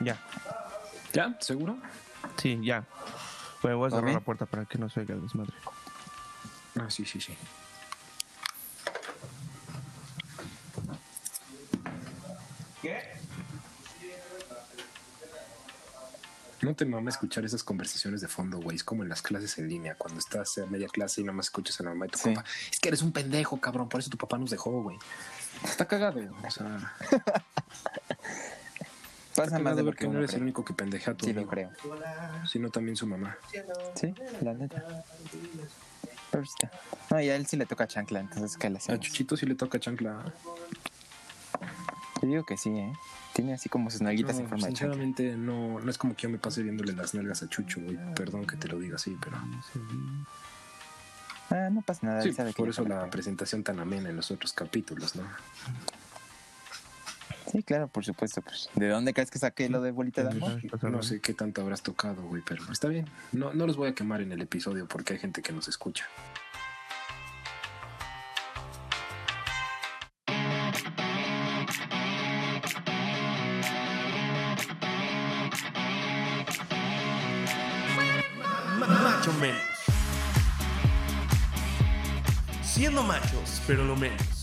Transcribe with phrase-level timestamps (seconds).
[0.00, 0.18] Ya.
[1.12, 1.36] ¿Ya?
[1.40, 1.78] ¿Seguro?
[2.36, 2.84] Sí, ya.
[3.62, 5.52] Bueno, voy a cerrar la puerta para que no se oiga el desmadre.
[6.80, 7.36] Ah, sí, sí, sí.
[16.62, 18.76] No te mames escuchar esas conversaciones de fondo, güey.
[18.76, 21.46] Es como en las clases en línea, cuando estás a media clase y nada más
[21.46, 22.34] escuchas a la mamá de tu Sí.
[22.34, 22.44] papá.
[22.70, 23.88] Es que eres un pendejo, cabrón.
[23.88, 24.98] Por eso tu papá nos dejó, güey.
[25.64, 26.94] Está cagado, o sea.
[29.44, 31.24] Pasa más de lo que que no uno eres el único que pendeja a tu
[31.26, 31.70] Sí, lo amigo, creo.
[32.46, 33.36] sino también su mamá.
[33.94, 35.04] Sí, la neta.
[36.30, 36.70] Pero está.
[37.10, 39.00] No, y a él sí le toca chancla, entonces ¿qué le A hacemos?
[39.00, 40.32] Chuchito sí le toca chancla.
[42.22, 42.92] Yo digo que sí, ¿eh?
[43.32, 44.94] Tiene así como sus nalguitas No, en forma de chancla.
[44.94, 47.98] sinceramente, no, no es como que yo me pase viéndole las nalgas a Chucho, güey.
[48.14, 49.38] Perdón que te lo diga así, pero.
[51.50, 52.22] Ah, no pasa nada.
[52.22, 55.22] Sí, sabe que por yo eso la presentación tan amena en los otros capítulos, ¿no?
[57.50, 58.42] Sí, claro, por supuesto.
[58.42, 58.70] Pues.
[58.74, 60.60] ¿De dónde crees que saqué lo de bolita de amor?
[60.90, 63.06] No sé qué tanto habrás tocado, güey, pero está bien.
[63.32, 66.06] No, no los voy a quemar en el episodio porque hay gente que nos escucha.
[78.78, 79.60] Macho menos.
[82.62, 84.39] Siendo machos, pero lo menos.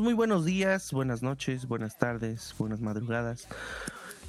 [0.00, 3.46] Muy buenos días, buenas noches, buenas tardes, buenas madrugadas.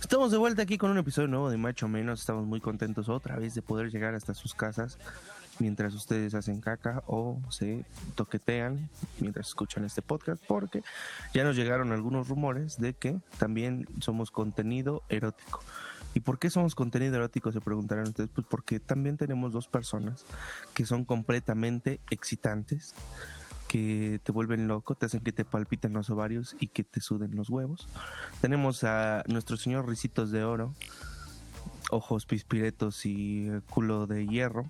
[0.02, 2.20] Estamos de vuelta aquí con un episodio nuevo de Macho Menos.
[2.20, 4.98] Estamos muy contentos otra vez de poder llegar hasta sus casas
[5.60, 8.90] mientras ustedes hacen caca o se toquetean
[9.22, 10.84] mientras escuchan este podcast porque
[11.34, 15.62] ya nos llegaron algunos rumores de que también somos contenido erótico.
[16.14, 17.54] ¿Y por qué somos contenido erótico?
[17.54, 18.30] Se preguntarán ustedes.
[18.36, 20.26] Pues porque también tenemos dos personas
[20.74, 22.94] que son completamente excitantes,
[23.72, 27.38] que te vuelven loco, te hacen que te palpiten los ovarios y que te suden
[27.38, 27.88] los huevos.
[28.42, 30.74] Tenemos a nuestro señor Ricitos de Oro,
[31.90, 34.66] ojos pispiretos y culo de hierro.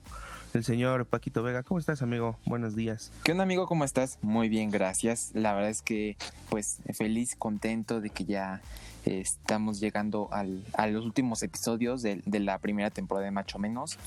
[0.54, 2.38] El señor Paquito Vega, ¿cómo estás, amigo?
[2.46, 3.12] Buenos días.
[3.24, 3.66] ¿Qué onda, amigo?
[3.66, 4.20] ¿Cómo estás?
[4.22, 5.32] Muy bien, gracias.
[5.34, 6.16] La verdad es que,
[6.52, 8.62] pues, feliz, contento de que ya
[9.06, 13.98] estamos llegando al- a los últimos episodios de, de la primera temporada de Macho Menos.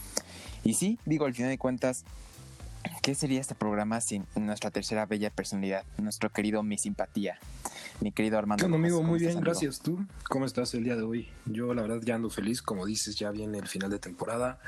[0.62, 2.04] Y sí, digo, al final de cuentas,
[3.04, 7.38] ¿qué sería este programa sin nuestra tercera bella personalidad, nuestro querido Mi Simpatía,
[8.00, 8.62] mi querido Armando?
[8.62, 8.87] ¿Qué onda, Rojas?
[8.87, 8.97] amigo?
[8.97, 9.44] ¿Cómo Muy bien, amigo?
[9.44, 9.81] gracias.
[9.81, 10.06] ¿Tú?
[10.31, 11.28] ¿Cómo estás el día de hoy?
[11.44, 12.62] Yo, la verdad, ya ando feliz.
[12.62, 14.59] Como dices, ya viene el final de temporada.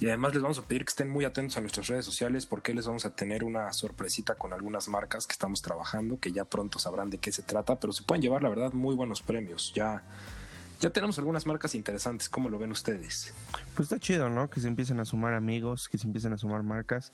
[0.00, 2.72] Y además les vamos a pedir que estén muy atentos a nuestras redes sociales porque
[2.72, 6.78] les vamos a tener una sorpresita con algunas marcas que estamos trabajando, que ya pronto
[6.78, 9.74] sabrán de qué se trata, pero se pueden llevar, la verdad, muy buenos premios.
[9.74, 10.02] Ya,
[10.80, 12.28] ya tenemos algunas marcas interesantes.
[12.30, 13.34] ¿Cómo lo ven ustedes?
[13.74, 14.48] Pues está chido, ¿no?
[14.48, 17.12] Que se empiecen a sumar amigos, que se empiecen a sumar marcas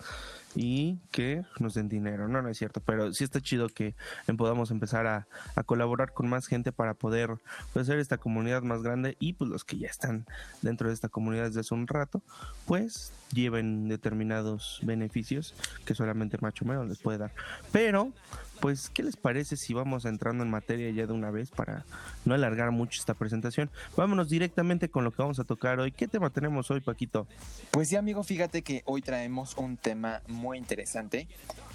[0.55, 2.29] y que nos den dinero.
[2.29, 3.95] No, no es cierto, pero sí está chido que
[4.37, 7.31] podamos empezar a, a colaborar con más gente para poder
[7.73, 10.27] pues, hacer esta comunidad más grande y pues los que ya están
[10.63, 12.23] dentro de esta comunidad desde hace un rato,
[12.67, 15.55] pues lleven determinados beneficios
[15.85, 17.33] que solamente Macho Mero les puede dar.
[17.73, 18.13] Pero,
[18.61, 21.85] pues, ¿qué les parece si vamos entrando en materia ya de una vez para
[22.25, 23.71] no alargar mucho esta presentación?
[23.97, 25.93] Vámonos directamente con lo que vamos a tocar hoy.
[25.93, 27.27] ¿Qué tema tenemos hoy, Paquito?
[27.73, 30.23] Pues sí, amigo, fíjate que hoy traemos un tema
[30.53, 31.27] interesante.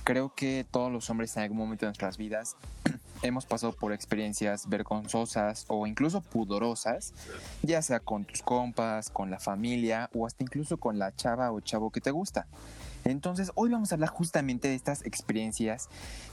[0.03, 2.55] Creo que todos los hombres en algún momento de nuestras vidas
[3.23, 7.13] hemos pasado por experiencias vergonzosas o incluso pudorosas,
[7.63, 11.59] ya sea con tus compas, con la familia o hasta incluso con la chava o
[11.61, 12.47] chavo que te gusta.
[13.05, 15.87] Entonces, hoy vamos a hablar justamente de estas experiencias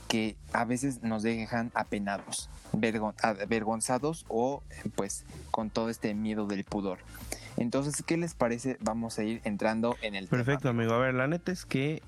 [0.09, 4.61] que a veces nos dejan apenados, vergon- avergonzados o
[4.95, 6.99] pues con todo este miedo del pudor.
[7.57, 8.77] Entonces, ¿qué les parece?
[8.81, 10.43] Vamos a ir entrando en el tema.
[10.43, 10.93] Perfecto, amigo.
[10.93, 12.01] A ver, la neta es que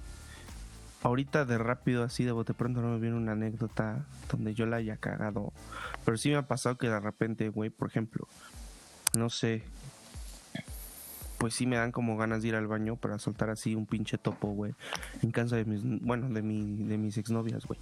[1.02, 4.78] ahorita de rápido, así de bote pronto, no me viene una anécdota donde yo la
[4.78, 5.54] haya cagado.
[6.06, 8.28] Pero sí me ha pasado que de repente, güey, por ejemplo,
[9.18, 9.64] no sé.
[11.40, 14.18] Pues sí me dan como ganas de ir al baño para soltar así un pinche
[14.18, 14.76] topo, güey.
[15.24, 17.80] En casa de mis, bueno, de mi, de mis exnovias, güey.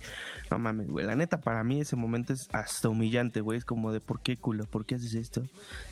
[0.50, 1.06] No mames, güey.
[1.06, 3.58] La neta, para mí ese momento es hasta humillante, güey.
[3.58, 4.66] Es como de, ¿por qué culo?
[4.66, 5.44] ¿Por qué haces esto?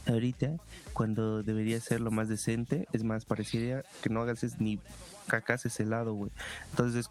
[0.08, 0.58] Ahorita,
[0.94, 4.80] cuando debería ser lo más decente, es más, pareciera que no hagas ni
[5.28, 6.32] cacas ese lado, güey.
[6.70, 7.10] Entonces,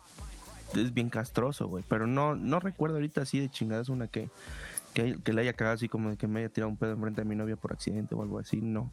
[0.75, 1.85] es bien castroso, güey.
[1.89, 4.31] Pero no, no recuerdo ahorita así de chingadas una que,
[4.93, 7.23] que, que le haya cagado así como de que me haya tirado un pedo enfrente
[7.23, 8.91] de mi novia por accidente o algo así, no.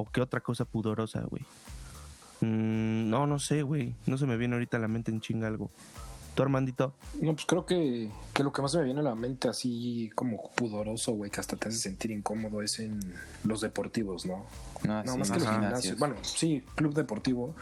[0.00, 1.42] O qué otra cosa pudorosa, güey.
[2.40, 3.96] Mm, no, no sé, güey.
[4.06, 5.70] No se me viene ahorita a la mente en chinga algo.
[6.36, 6.94] ¿Tú, Armandito?
[7.20, 10.52] No, pues creo que, que lo que más me viene a la mente así como
[10.54, 13.00] pudoroso, güey, que hasta te hace sentir incómodo es en
[13.42, 14.46] los deportivos, ¿no?
[14.84, 15.98] No, No, sí, más que los gimnasios.
[15.98, 17.56] Bueno, sí, club deportivo.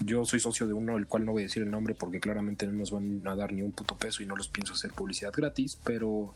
[0.00, 2.66] Yo soy socio de uno, el cual no voy a decir el nombre porque claramente
[2.66, 5.32] no nos van a dar ni un puto peso y no los pienso hacer publicidad
[5.34, 6.34] gratis, pero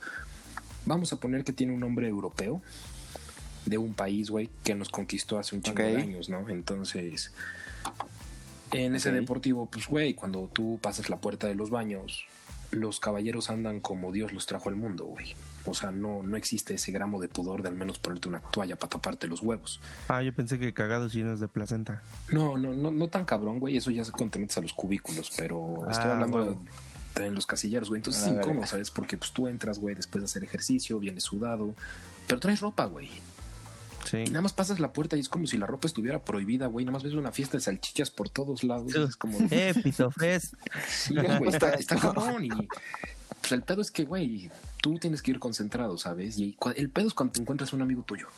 [0.87, 2.62] vamos a poner que tiene un nombre europeo
[3.66, 6.49] de un país, güey, que nos conquistó hace un chingo de años, ¿no?
[6.49, 7.32] Entonces,
[8.72, 12.25] en ese deportivo, pues, güey, cuando tú pasas la puerta de los baños,
[12.70, 15.34] los caballeros andan como Dios los trajo al mundo, güey.
[15.66, 18.76] O sea, no, no existe ese gramo de pudor de al menos ponerte una toalla
[18.76, 19.81] para taparte los huevos.
[20.08, 22.02] Ah, yo pensé que cagados llenos de placenta.
[22.31, 23.76] No, no, no, no tan cabrón, güey.
[23.76, 26.61] Eso ya se cuando te metes a los cubículos, pero estoy Ah, hablando bueno.
[27.14, 28.00] de, en los casilleros, güey.
[28.00, 28.66] Entonces es incómodo.
[28.66, 28.90] ¿sabes?
[28.90, 31.75] Porque pues tú entras, güey, después de hacer ejercicio, vienes sudado,
[32.26, 33.08] pero traes ropa, güey.
[34.05, 34.19] Sí.
[34.19, 36.85] Y nada más pasas la puerta y es como si la ropa estuviera prohibida, güey.
[36.85, 38.93] Nada más ves una fiesta de salchichas por todos lados.
[38.93, 39.03] Sí.
[39.03, 39.73] Es como, Eh,
[40.89, 42.45] sí, güey, está, está cabrón.
[42.45, 46.39] Y pues el pedo es que, güey, tú tienes que ir concentrado, ¿sabes?
[46.39, 48.29] Y el pedo es cuando te encuentras un amigo tuyo.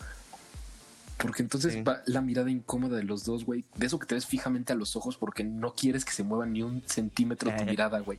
[1.19, 1.83] Porque entonces Sí.
[1.83, 3.65] va la mirada incómoda de los dos, güey.
[3.75, 6.45] De eso que te ves fijamente a los ojos porque no quieres que se mueva
[6.45, 8.19] ni un centímetro tu mirada, güey.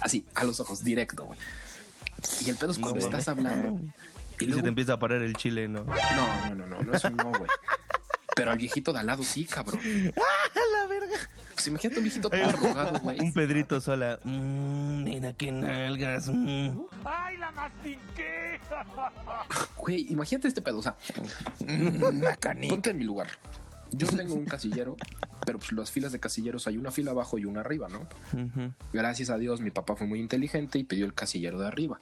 [0.00, 1.38] Así, a los ojos, directo, güey.
[2.46, 3.80] Y el pedo es cuando No, estás hablando.
[4.38, 5.84] Y Y se luego, te empieza a parar el chile, ¿no?
[5.84, 5.94] no,
[6.48, 7.50] no, no, no, no, eso no, güey.
[8.34, 9.80] Pero al viejito de al lado sí, cabrón.
[9.84, 11.16] la verga!
[11.54, 13.18] Pues imagínate un viejito todo arrugado, güey.
[13.18, 14.18] Un Pedrito sola.
[14.24, 16.28] Mmm, mira qué nalgas.
[16.28, 16.78] mm.
[19.78, 20.96] Güey, imagínate este pedo, o sea,
[21.60, 22.74] Una canica.
[22.74, 23.28] ponte en mi lugar.
[23.92, 24.96] Yo tengo un casillero,
[25.46, 28.06] pero pues las filas de casilleros hay una fila abajo y una arriba, ¿no?
[28.92, 31.98] Gracias a Dios, mi papá fue muy inteligente y pidió el casillero de arriba.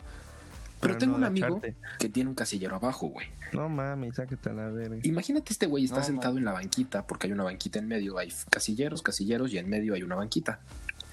[0.80, 1.60] Pero tengo no un amigo
[1.98, 3.26] que tiene un casillero abajo, güey.
[3.52, 4.96] No mames, sáquete a la verga.
[5.02, 8.18] Imagínate este güey está No, sentado en la banquita, porque hay una banquita en medio,
[8.18, 10.60] hay casilleros, casilleros y en medio hay una banquita.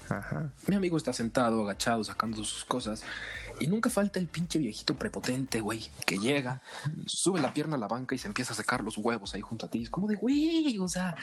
[0.08, 0.50] Ajá.
[0.66, 3.02] Mi amigo está sentado, agachado, sacando sus cosas.
[3.62, 6.60] Y nunca falta el pinche viejito prepotente, güey, que llega,
[7.06, 9.66] sube la pierna a la banca y se empieza a sacar los huevos ahí junto
[9.66, 9.82] a ti.
[9.84, 11.14] Es como de, güey, o sea,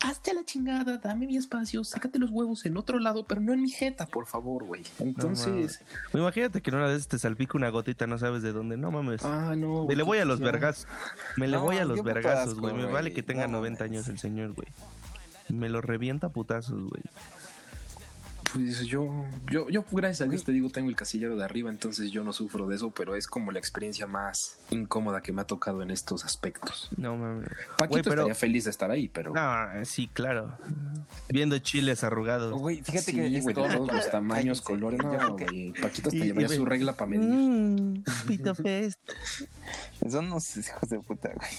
[0.00, 3.52] hazte a la chingada, dame mi espacio, sácate los huevos en otro lado, pero no
[3.52, 4.82] en mi jeta, por favor, güey.
[5.00, 5.80] Entonces,
[6.12, 8.76] Imagínate que en una vez te salpica una gotita, no sabes de dónde.
[8.76, 9.24] No mames.
[9.24, 9.84] ah, no.
[9.86, 10.44] Me le voy a los ya.
[10.44, 10.86] vergas.
[11.36, 12.72] Me le No, voy a los vergazos, güey.
[12.74, 13.90] Me vale que tenga No 90 mames.
[13.90, 14.68] años el señor, güey.
[15.48, 17.02] Me lo revienta putazos, güey.
[18.54, 22.12] Pues yo, yo, yo, gracias a Dios te digo, tengo el casillero de arriba, entonces
[22.12, 25.44] yo no sufro de eso, pero es como la experiencia más incómoda que me ha
[25.44, 26.88] tocado en estos aspectos.
[26.96, 27.48] No mames.
[27.76, 29.32] Paquito Güey, pero- estaría feliz de estar ahí, pero.
[29.34, 30.56] No, sí, claro.
[31.28, 32.52] Viendo chiles arrugados.
[32.52, 35.00] Güey, fíjate sí, que es güey, de todo todos los tamaños, colores.
[35.02, 35.10] No.
[35.36, 37.28] Paquito hasta Y- llevaría su regla para medir.
[37.28, 39.00] Mmm, Pito Fest.
[40.08, 41.50] Son unos hijos de puta, güey.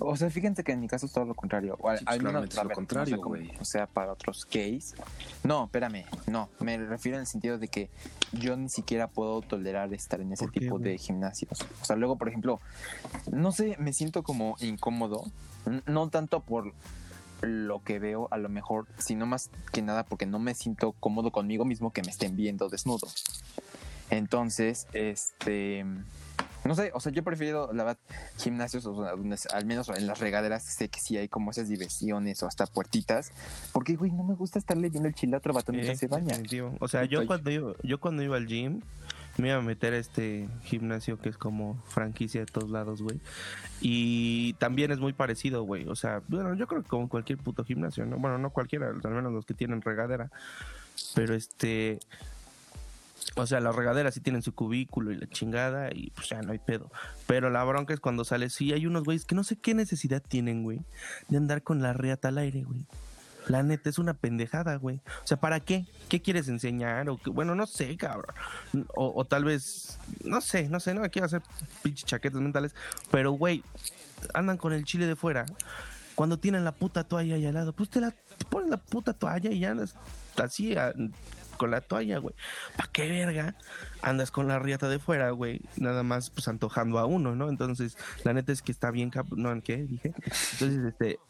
[0.00, 1.76] O sea, fíjense que en mi caso es todo lo contrario.
[1.80, 3.52] O al, Sí, pues, al lo ver, contrario, no sé cómo- güey.
[3.60, 4.94] O sea, para otros gays.
[5.44, 6.04] No, espérame.
[6.26, 7.90] No, me refiero en el sentido de que
[8.32, 11.60] yo ni siquiera puedo tolerar estar en ese ¿Por qué, tipo de gimnasios.
[11.80, 12.60] O sea, luego, por ejemplo,
[13.30, 15.24] no sé, me siento como incómodo.
[15.86, 16.72] No tanto por
[17.42, 21.30] lo que veo, a lo mejor, sino más que nada porque no me siento cómodo
[21.32, 23.08] conmigo mismo que me estén viendo desnudo.
[24.10, 25.84] Entonces, este.
[26.64, 27.98] No sé, o sea, yo he preferido, la verdad,
[28.38, 31.68] gimnasios o sea, donde, al menos en las regaderas sé que sí hay como esas
[31.68, 33.32] diversiones o hasta puertitas.
[33.72, 35.14] Porque, güey, no me gusta estarle viendo el
[35.72, 36.26] mientras Sí, se baña.
[36.26, 36.76] definitivo.
[36.78, 38.80] O sea, yo cuando iba, yo cuando iba al gym
[39.38, 43.18] me iba a meter a este gimnasio que es como franquicia de todos lados, güey.
[43.80, 45.88] Y también es muy parecido, güey.
[45.88, 48.18] O sea, bueno, yo creo que como cualquier puto gimnasio, ¿no?
[48.18, 50.30] Bueno, no cualquiera, al menos los que tienen regadera.
[51.14, 51.98] Pero este...
[53.36, 56.52] O sea, las regaderas sí tienen su cubículo y la chingada y pues ya no
[56.52, 56.90] hay pedo.
[57.26, 60.22] Pero la bronca es cuando sales, sí hay unos güeyes que no sé qué necesidad
[60.26, 60.80] tienen, güey,
[61.28, 62.84] de andar con la reata al aire, güey.
[63.48, 65.00] La neta es una pendejada, güey.
[65.24, 65.84] O sea, ¿para qué?
[66.08, 67.08] ¿Qué quieres enseñar?
[67.08, 67.18] O?
[67.26, 68.32] Bueno, no sé, cabrón.
[68.94, 71.42] O, o tal vez, no sé, no sé, no quiero hacer
[71.82, 72.72] pinches chaquetas mentales.
[73.10, 73.64] Pero, güey,
[74.32, 75.44] andan con el chile de fuera.
[76.14, 79.12] Cuando tienen la puta toalla ahí al lado, pues te la te pones la puta
[79.12, 79.96] toalla y andas
[80.36, 80.92] así a-
[81.62, 82.34] con la toalla, güey.
[82.76, 83.54] ¿Para qué verga?
[84.02, 85.60] Andas con la riata de fuera, güey.
[85.76, 87.48] Nada más, pues antojando a uno, ¿no?
[87.48, 89.76] Entonces, la neta es que está bien, cap- no, ¿qué?
[89.84, 90.12] Dije.
[90.54, 91.20] Entonces, este,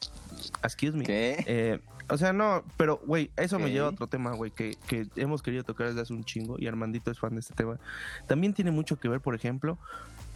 [0.65, 1.05] excuse me.
[1.05, 1.45] ¿Qué?
[1.47, 3.71] Eh, o sea, no, pero, güey, eso me Ok.
[3.73, 6.67] lleva a otro tema, güey, que, que hemos querido tocar desde hace un chingo y
[6.67, 7.79] Armandito es fan de este tema.
[8.27, 9.77] También tiene mucho que ver, por ejemplo,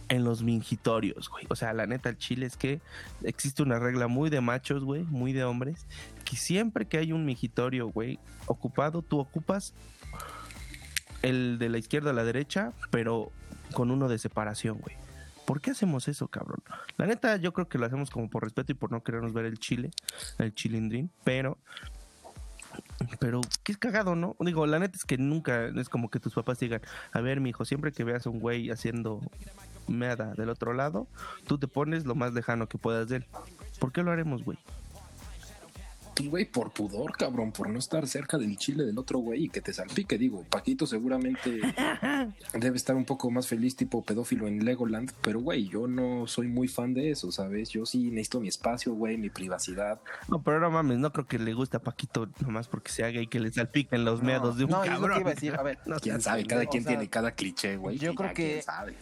[0.09, 1.45] en los mingitorios, güey.
[1.49, 2.79] O sea, la neta, el chile es que
[3.23, 5.85] existe una regla muy de machos, güey, muy de hombres,
[6.29, 9.73] que siempre que hay un mingitorio, güey, ocupado, tú ocupas
[11.21, 13.31] el de la izquierda a la derecha, pero
[13.73, 14.95] con uno de separación, güey.
[15.45, 16.61] ¿Por qué hacemos eso, cabrón?
[16.97, 19.45] La neta, yo creo que lo hacemos como por respeto y por no querernos ver
[19.45, 19.91] el chile,
[20.37, 21.57] el chilindrín, pero
[23.19, 24.35] Pero qué cagado, ¿no?
[24.39, 26.81] Digo, la neta es que nunca es como que tus papás digan,
[27.11, 29.21] a ver, mi hijo, siempre que veas a un güey haciendo
[29.87, 31.07] meada del otro lado,
[31.47, 33.25] tú te pones lo más lejano que puedas de él.
[33.79, 34.57] ¿Por qué lo haremos, güey?
[36.17, 39.49] Pues, güey, por pudor, cabrón, por no estar cerca del chile del otro güey y
[39.49, 40.17] que te salpique.
[40.17, 41.61] Digo, Paquito seguramente
[42.53, 46.47] debe estar un poco más feliz, tipo pedófilo en Legoland, pero, güey, yo no soy
[46.47, 47.69] muy fan de eso, ¿sabes?
[47.69, 49.99] Yo sí necesito mi espacio, güey, mi privacidad.
[50.27, 53.27] No, pero no mames, no creo que le guste a Paquito nomás porque sea gay
[53.27, 55.21] que le salpiquen los meados de un no, cabrón.
[55.21, 55.53] iba a decir.
[55.55, 57.97] A ver, No Quién sabe, cada o quien sea, tiene cada cliché, güey.
[57.97, 58.95] yo que creo ya que- quién sabe.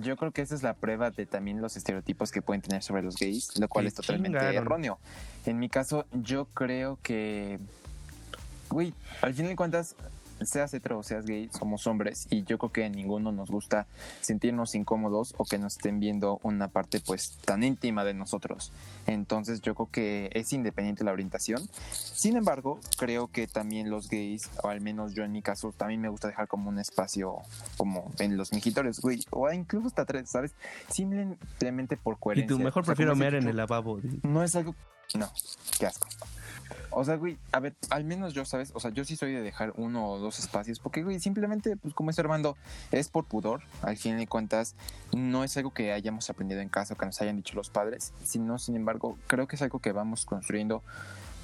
[0.00, 3.02] Yo creo que esa es la prueba de también los estereotipos que pueden tener sobre
[3.02, 4.62] los gays, lo cual es totalmente chingaron.
[4.62, 4.98] erróneo.
[5.46, 7.58] En mi caso, yo creo que,
[8.70, 9.94] güey, al fin de cuentas,
[10.46, 13.86] seas hetero o seas gay, somos hombres y yo creo que a ninguno nos gusta
[14.20, 18.72] sentirnos incómodos o que nos estén viendo una parte pues tan íntima de nosotros.
[19.06, 21.68] Entonces yo creo que es independiente la orientación.
[21.92, 26.00] Sin embargo, creo que también los gays, o al menos yo en mi caso, también
[26.00, 27.36] me gusta dejar como un espacio
[27.76, 30.54] como en los mijitorios, güey, o incluso hasta tres, ¿sabes?
[30.88, 32.56] Simplemente por Y coherencia.
[32.56, 34.00] tú mejor O sea, prefiero mear en el lavabo.
[34.22, 34.74] no es algo.
[35.14, 35.30] No,
[35.78, 36.06] qué asco.
[36.94, 38.70] O sea, güey, a ver, al menos yo, ¿sabes?
[38.74, 41.94] O sea, yo sí soy de dejar uno o dos espacios, porque, güey, simplemente, pues
[41.94, 42.56] como está Armando,
[42.90, 43.62] es por pudor.
[43.80, 44.74] Al fin de cuentas,
[45.14, 48.12] no es algo que hayamos aprendido en casa o que nos hayan dicho los padres,
[48.24, 50.82] sino, sin embargo, creo que es algo que vamos construyendo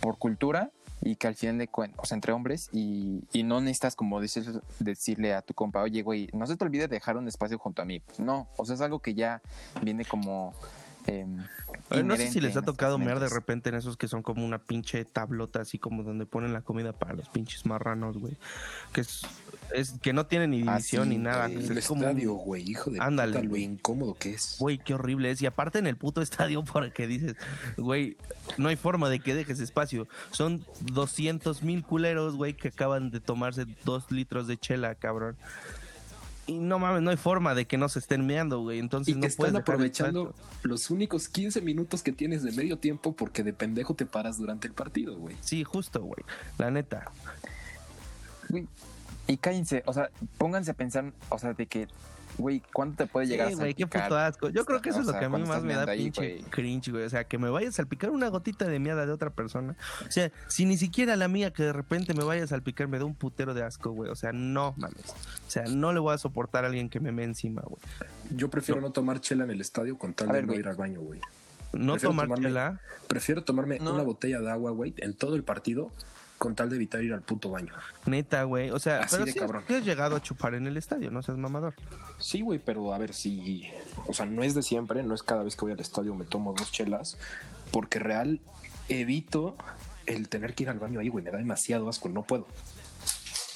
[0.01, 0.71] por cultura
[1.01, 4.21] y que al final de cuentas, o sea, entre hombres, y, y no necesitas como
[4.21, 7.81] decir- decirle a tu compa, oye, güey, no se te olvide dejar un espacio junto
[7.83, 8.03] a mí.
[8.19, 9.41] No, o sea, es algo que ya
[9.83, 10.55] viene como...
[11.09, 14.45] Eh, No sé si les ha tocado mear de repente en esos que son como
[14.45, 18.37] una pinche tablota, así como donde ponen la comida para los pinches marranos, güey.
[18.93, 19.23] Que es,
[19.75, 21.47] es que no tiene ni Ah, división sí, ni nada.
[21.47, 24.57] El es como un- estadio, güey, hijo de Ándale, puta, lo incómodo que es.
[24.59, 25.41] Güey, qué horrible es.
[25.41, 27.37] Y aparte en el puto estadio, porque dices,
[27.79, 28.17] güey,
[28.59, 30.07] no hay forma de que dejes espacio.
[30.31, 35.37] Son 200 mil culeros, güey, que acaban de tomarse dos litros de chela, cabrón.
[36.49, 38.79] Y no mames, no hay forma de que no se estén meando, güey.
[38.79, 43.15] Entonces Y no puedes están aprovechando los únicos 15 minutos que tienes de medio tiempo
[43.15, 45.37] porque de pendejo te paras durante el partido, güey.
[45.43, 46.25] Sí, justo, güey.
[46.57, 47.13] La neta.
[48.49, 48.67] Güey,
[49.27, 51.87] Y cállense, o sea, pónganse a pensar, o sea, de que,
[52.39, 54.09] güey, ¿cuánto te puede llegar Sí, a güey, qué salpicar?
[54.09, 54.49] puto asco.
[54.51, 56.05] Yo creo que eso O es lo sea, que a mí más me da ahí,
[56.05, 56.43] pinche güey.
[56.51, 57.05] cringe, güey.
[57.05, 59.77] O sea, que me vaya a salpicar una gotita de miada de otra persona.
[60.07, 62.99] O sea, si ni siquiera la mía que de repente me vaya a salpicar me
[62.99, 64.11] da un putero de asco, güey.
[64.11, 65.11] O sea, no mames.
[65.47, 67.81] O sea, no le voy a soportar a alguien que me me encima, güey.
[68.31, 71.01] Yo prefiero no tomar chela en el estadio con tal de no ir al baño,
[71.01, 71.21] güey.
[71.73, 72.81] No Prefiero tomar tomarme- chela.
[73.09, 73.93] Prefiero tomarme No.
[73.93, 75.91] una botella de agua, güey, en todo el partido
[76.39, 77.73] con tal de evitar ir al puto baño.
[78.07, 78.71] Neta, güey.
[78.71, 79.65] O sea, Así pero de sí, cabrón.
[79.67, 81.75] sí has llegado a chupar en el estadio, no seas mamador.
[82.19, 83.65] Sí, güey, pero a ver si...
[84.07, 86.25] O sea, no es de siempre, no es cada vez que voy al estadio me
[86.25, 87.19] tomo dos chelas,
[87.73, 88.41] porque real
[88.89, 89.57] evito
[90.07, 92.47] el tener que ir al baño ahí, güey, me da demasiado asco, no puedo.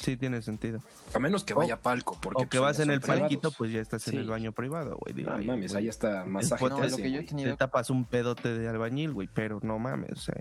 [0.03, 0.81] Sí, tiene sentido.
[1.15, 2.43] A menos que vaya a palco, porque...
[2.43, 4.19] o que pues, vas ya en el palquito, pues ya estás en Sí.
[4.19, 5.23] el baño privado, güey.
[5.23, 6.69] No ahí, mames, ahí está masaje.
[6.69, 9.61] No, lo te que yo he tenido Te tapas un pedote de albañil, güey, pero
[9.63, 10.35] no mames, o sea.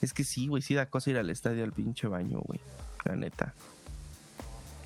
[0.00, 2.60] Es que sí, güey, sí da cosa ir al estadio al pinche baño, güey.
[3.04, 3.54] La neta.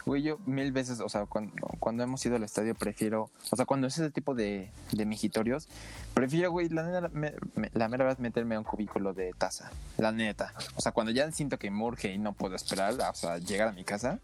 [0.04, 3.64] Güey, yo mil veces, o sea, cuando, cuando hemos ido al estadio prefiero, o sea,
[3.64, 5.68] cuando es ese tipo de, de mijitorios,
[6.12, 9.70] prefiero, güey, la neta, me- me- la mera verdad, meterme a un cubículo de taza,
[9.98, 10.54] la neta.
[10.74, 13.68] O sea, cuando ya siento que me urge y no puedo esperar, o sea, llegar
[13.68, 14.18] a mi casa,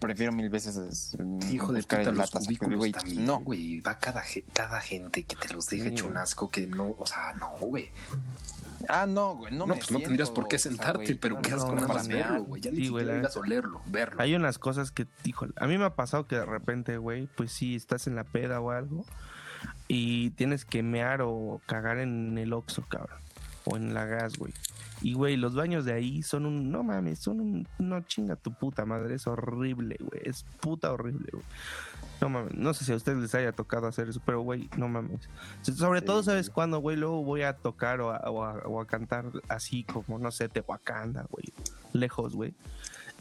[0.00, 3.98] prefiero mil veces mm, Hijo de puta, los taza, cubículos güey, también, no, güey, va
[3.98, 7.06] cada, ge- cada gente que te los deja Sí, hecho un asco que no, o
[7.06, 7.90] sea, no, güey.
[8.88, 11.16] ah, no, güey, no, No, me pues no tendrías por qué siento, o sea, sentarte,
[11.16, 12.60] pero no, qué asco no, más verlo, güey.
[12.62, 14.20] Ya ni siquiera digas olerlo, verlo.
[14.20, 17.52] Hay unas cosas que, híjole, a mí me ha pasado que de repente, güey, pues
[17.52, 19.04] sí, estás en la peda o algo
[19.88, 23.18] y tienes que mear o cagar en el Oxxo, cabrón.
[23.66, 24.52] O en la gas, güey.
[25.04, 26.70] Y, güey, los baños de ahí son un...
[26.72, 27.68] No mames, son un...
[27.78, 30.22] No chinga tu puta madre, es horrible, güey.
[30.24, 31.44] Es puta horrible, güey.
[32.22, 34.88] No mames, no sé si a ustedes les haya tocado hacer eso, pero, güey, no
[34.88, 35.20] mames.
[35.60, 36.06] Sobre Sí.
[36.06, 36.96] todo, ¿sabes cuándo, güey?
[36.96, 40.48] Luego voy a tocar o a, o a- o a cantar así como, no sé,
[40.48, 41.52] Tehuacanda, güey.
[41.92, 42.54] Lejos, güey.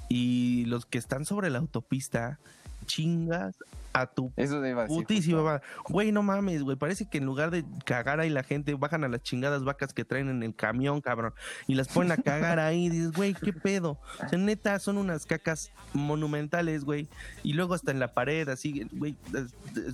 [0.08, 2.40] Y los que están sobre la autopista,
[2.86, 3.56] chingas
[3.94, 5.64] a tu Eso putísima madre.
[5.88, 6.76] Güey, no mames, güey.
[6.76, 10.04] Parece que en lugar de cagar ahí la gente, bajan a las chingadas vacas que
[10.04, 11.34] traen en el camión, cabrón.
[11.68, 12.86] Y las ponen a cagar ahí.
[12.86, 14.00] Y dices, güey, ¿qué pedo?
[14.24, 17.08] O sea, neta, son unas cacas monumentales, güey.
[17.44, 19.16] Y luego hasta en la pared, así, güey,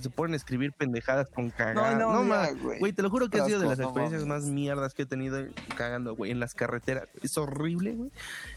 [0.00, 1.96] se ponen a escribir pendejadas con cagar.
[1.98, 2.62] no, No, ya, mames.
[2.62, 2.78] güey.
[2.78, 5.06] Güey, te lo juro que ha sido de las no experiencias más mierdas que he
[5.06, 5.38] tenido
[5.76, 7.08] cagando, güey, en las carreteras.
[7.22, 8.10] Es horrible, güey.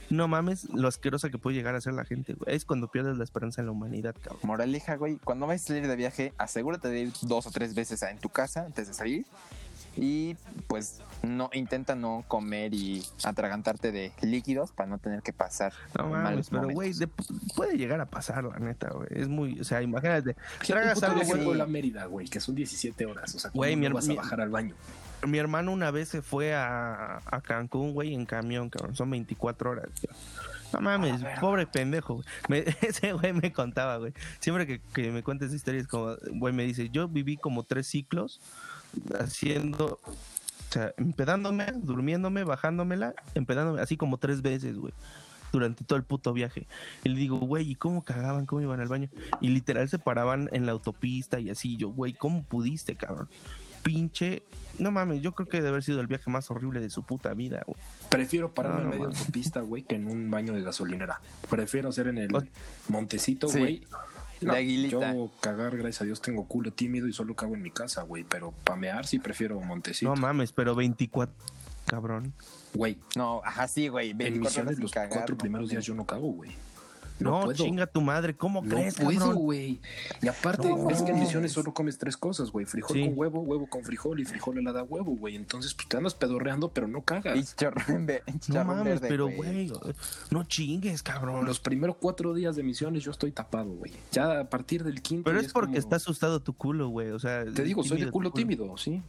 [0.10, 2.56] No mames lo asquerosa que puede llegar a ser la gente, güey.
[2.56, 4.42] Es cuando pierdes la esperanza en la humanidad, cabrón.
[4.44, 8.02] Moraleja, güey, cuando vayas a salir de viaje, asegúrate de ir dos o tres veces
[8.04, 9.26] en tu casa antes de salir
[9.96, 10.36] Y
[10.68, 16.10] pues no intenta no comer y atragantarte de líquidos para no tener que pasar No
[16.10, 17.08] mames, malos pero güey, de-
[17.56, 19.08] puede llegar a pasar, la neta, güey.
[19.12, 21.58] Es muy, o sea, imagínate, Si tragas algo, güey.
[21.58, 23.34] la Mérida, güey, que son 17 horas.
[23.36, 24.76] O sea, ¿cómo Güey, mi no her- vas a bajar al baño?
[25.26, 28.94] Mi hermano una vez se fue a, a Cancún, güey, en camión, cabrón.
[28.94, 29.88] Son 24 horas.
[30.74, 32.16] No mames, pobre pendejo.
[32.16, 32.26] güey.
[32.50, 34.14] Me- ese güey me contaba, güey.
[34.40, 37.64] Siempre que, que me cuenta esa historia es como, güey, me dice, yo viví como
[37.64, 38.42] tres ciclos
[39.20, 44.94] haciendo, o sea, empedándome, durmiéndome, bajándomela, empedándome, así como tres veces, güey.
[45.52, 46.66] Durante todo el puto viaje.
[47.04, 48.48] Y le digo, güey, ¿y cómo cagaban?
[48.48, 49.10] ¿Cómo iban al baño?
[49.40, 51.78] Y literal se paraban en la autopista y así.
[51.78, 53.30] Yo, güey, ¿cómo pudiste, cabrón?
[53.84, 54.44] Pinche.
[54.80, 57.34] No mames, yo creo que debe haber sido el viaje más horrible de su puta
[57.36, 57.78] vida, güey.
[58.10, 59.20] Prefiero pararme No, en no medio mames.
[59.20, 61.22] autopista, güey, que en un baño de gasolinera.
[61.50, 62.30] Prefiero ser en el
[62.88, 63.60] Montecito, Sí.
[63.60, 63.88] güey.
[64.42, 65.14] De aguilita.
[65.14, 68.24] Yo cagar, gracias a Dios, tengo culo tímido y solo cago en mi casa, güey.
[68.24, 70.10] Pero pamear sí prefiero Montecito.
[70.14, 71.34] No mames, pero 24.
[71.86, 72.34] Cabrón.
[72.74, 74.10] Güey, No, ajá, sí, güey.
[74.12, 75.72] en 24 horas misiones los cagar, cuatro no primeros mames.
[75.72, 76.52] días yo no cago, güey.
[77.24, 77.64] No, No, puedo.
[77.64, 78.36] chinga tu madre.
[78.36, 79.80] ¿Cómo No crees, puedo, güey.
[80.22, 80.90] Y aparte, No.
[80.90, 82.66] es que en misiones solo comes tres cosas, güey.
[82.66, 83.06] Frijol Sí.
[83.06, 85.36] con huevo, huevo con frijol y frijol helada a huevo, güey.
[85.36, 87.38] Entonces, pues te andas pedorreando, pero no cagas.
[87.38, 87.44] Y
[88.54, 89.72] No mames, verde, pero güey,
[90.32, 91.46] no chingues, cabrón.
[91.46, 93.92] Los primeros cuatro días de misiones yo estoy tapado, güey.
[94.12, 95.24] Ya a partir del quinto.
[95.26, 97.10] Pero es porque como- está asustado tu culo, güey.
[97.12, 99.02] O sea, Te digo, soy de culo tímido, sí.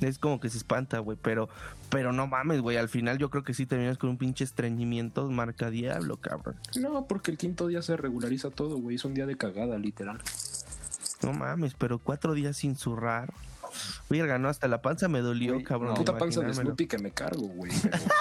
[0.00, 1.18] Es como que se espanta, güey.
[1.20, 1.48] Pero,
[1.90, 2.76] pero no mames, güey.
[2.76, 6.56] Al final yo creo que sí terminas con un pinche estreñimiento marca diablo, cabrón.
[6.80, 8.96] No, porque el quinto día se regulariza todo, güey.
[8.96, 10.20] Es un día de cagada, literal.
[11.22, 13.32] No mames, pero cuatro días sin zurrar.
[14.08, 15.94] Verga, no, hasta la panza me dolió, Güey, cabrón.
[15.94, 16.54] de Puta panza de.
[16.54, 17.72] Snoopy que me cargo, güey.
[17.82, 17.98] pero-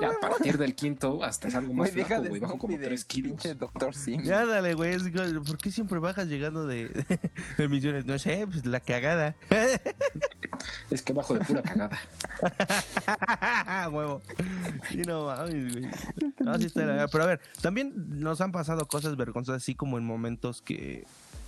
[0.00, 2.40] Ya, a partir del quinto hasta es algo más de güey.
[2.40, 3.32] Bajo como Snoopy de tres kilos.
[3.32, 4.22] pinche Doctor Sim.
[4.22, 4.96] Ya dale, güey.
[5.46, 6.88] ¿Por qué siempre bajas llegando de,
[7.58, 8.04] de misiones?
[8.06, 9.36] No sé, pues la cagada.
[10.92, 11.98] Es que bajo de pura cagada.
[13.90, 14.20] Huevo.
[14.90, 15.90] Sí, no mames, güey.
[16.40, 17.08] No, sí está.
[17.08, 21.06] Pero a ver, también nos han pasado cosas vergonzosas, así como en momentos que,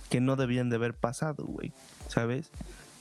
[0.09, 1.73] que no debían de haber pasado, güey.
[2.07, 2.49] ¿Sabes?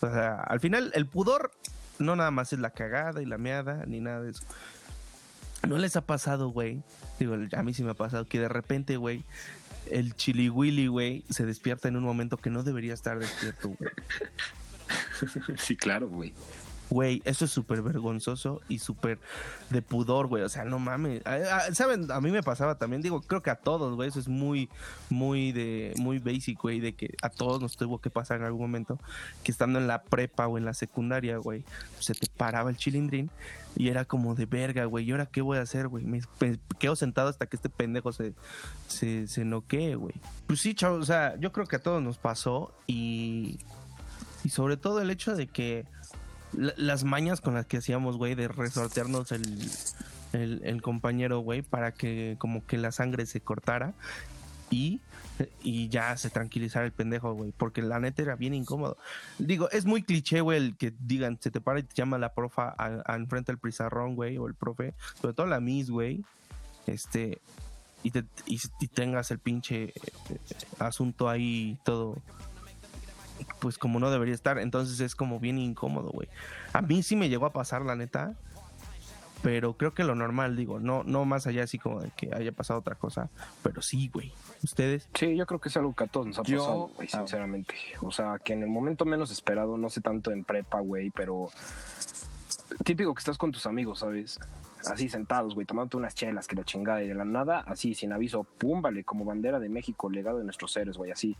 [0.02, 1.50] O sea, al final, el pudor
[1.98, 4.42] no nada más es la cagada y la meada, ni nada de eso.
[5.66, 6.82] ¿No les ha pasado, güey?
[7.18, 9.24] Digo, a mí sí me ha pasado que de repente, güey,
[9.90, 13.90] el chili willy, güey, se despierta en un momento que no debería estar despierto, güey.
[15.56, 16.32] Sí, claro, güey.
[16.90, 19.18] Güey, eso es súper vergonzoso y súper
[19.70, 20.42] de pudor, güey.
[20.42, 21.22] O sea, no mames.
[21.72, 22.10] ¿Saben?
[22.12, 23.00] A mí me pasaba también.
[23.00, 24.08] Digo, creo que a todos, güey.
[24.08, 24.68] Eso es muy,
[25.08, 26.80] muy de, muy basic, güey.
[26.80, 29.00] De que a todos nos tuvo que pasar en algún momento.
[29.42, 31.64] Que estando en la prepa o en la secundaria, güey,
[32.00, 33.30] se te paraba el chilindrín
[33.76, 35.06] y era como de verga, güey.
[35.06, 36.04] ¿Y ahora qué voy a hacer, güey?
[36.04, 36.20] Me,
[36.78, 38.34] quedo sentado hasta que este pendejo se,
[38.88, 40.14] se, se noquee, güey.
[40.46, 41.00] Pues sí, chavos.
[41.00, 43.58] O sea, yo creo que a todos nos pasó y,
[44.44, 45.86] y sobre todo el hecho de que
[46.52, 49.70] la- las mañas con las que hacíamos, güey, de resortearnos el,
[50.32, 53.94] el, compañero, güey, para que como que la sangre se cortara
[54.70, 55.00] y,
[55.62, 58.96] y ya se tranquilizara el pendejo, güey, porque la neta era bien incómodo.
[59.38, 62.34] Digo, es muy cliché, güey, el que digan, se te para y te llama la
[62.34, 66.24] profa a, enfrente del pizarrón, güey, o el profe, sobre todo la Miss, güey,
[66.86, 67.40] este,
[68.02, 69.92] y, te, y, tengas el pinche eh,
[70.78, 72.16] asunto ahí todo
[73.64, 76.28] pues como no debería estar, entonces es como bien incómodo, güey.
[76.74, 78.34] A mí sí me llegó a pasar, la neta,
[79.42, 82.52] pero creo que lo normal, digo, no, no más allá así como de que haya
[82.52, 83.30] pasado otra cosa,
[83.62, 84.34] pero sí, güey.
[84.62, 85.08] ¿Ustedes?
[85.14, 87.16] Sí, yo creo que es algo que a todos nos ha Yo- pasado, güey, ah.
[87.16, 87.74] sinceramente.
[88.02, 91.48] O sea, que en el momento menos esperado, no sé tanto en prepa, güey, pero
[92.84, 94.38] típico que estás con tus amigos, ¿sabes?
[94.90, 98.12] Así sentados, güey, tomándote unas chelas, que la chingada, y de la nada, así, sin
[98.12, 101.34] aviso, pum, vale, como bandera de México, legado de nuestros seres, güey, así.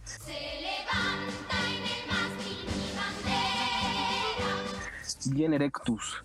[5.31, 6.25] Bien erectus.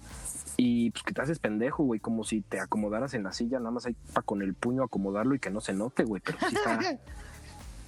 [0.58, 3.72] Y pues que te haces pendejo, güey, como si te acomodaras en la silla, nada
[3.72, 6.56] más ahí para con el puño acomodarlo y que no se note, güey, pero sí
[6.56, 6.80] está...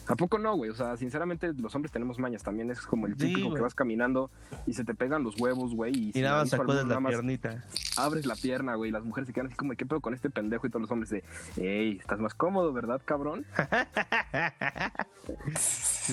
[0.07, 0.71] ¿A poco no, güey?
[0.71, 2.69] O sea, sinceramente los hombres tenemos mañas también.
[2.71, 4.29] Es como el típico que vas caminando
[4.65, 5.93] y se te pegan los huevos, güey.
[5.95, 7.63] Y, Y sin nada más sacudes la piernita.
[7.97, 8.89] abres la pierna, güey.
[8.89, 10.67] y Las mujeres se quedan así como, ¿qué pedo con este pendejo?
[10.67, 11.23] Y todos los hombres de,
[11.57, 13.45] ey, estás más cómodo, ¿verdad, cabrón?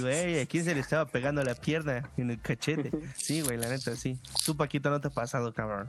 [0.00, 2.90] Güey, ¿a quién se le estaba pegando la pierna en el cachete?
[3.16, 4.18] Sí, güey, la neta, sí.
[4.44, 5.88] Tú, Paquito, no te ha pasado, cabrón.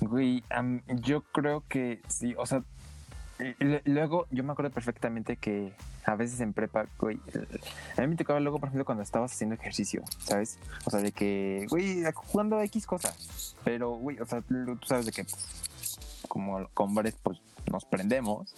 [0.00, 2.62] Güey, am- yo creo que sí, o sea,
[3.84, 5.72] luego yo me acuerdo perfectamente que
[6.04, 7.18] a veces en prepa, güey,
[7.96, 10.58] a mí me tocaba luego, por ejemplo, cuando estabas haciendo ejercicio, ¿sabes?
[10.84, 15.06] O sea, de que, güey, jugando a X cosas, pero, güey, o sea, tú sabes
[15.06, 15.26] de que
[16.28, 17.38] como hombres, pues
[17.70, 18.54] nos prendemos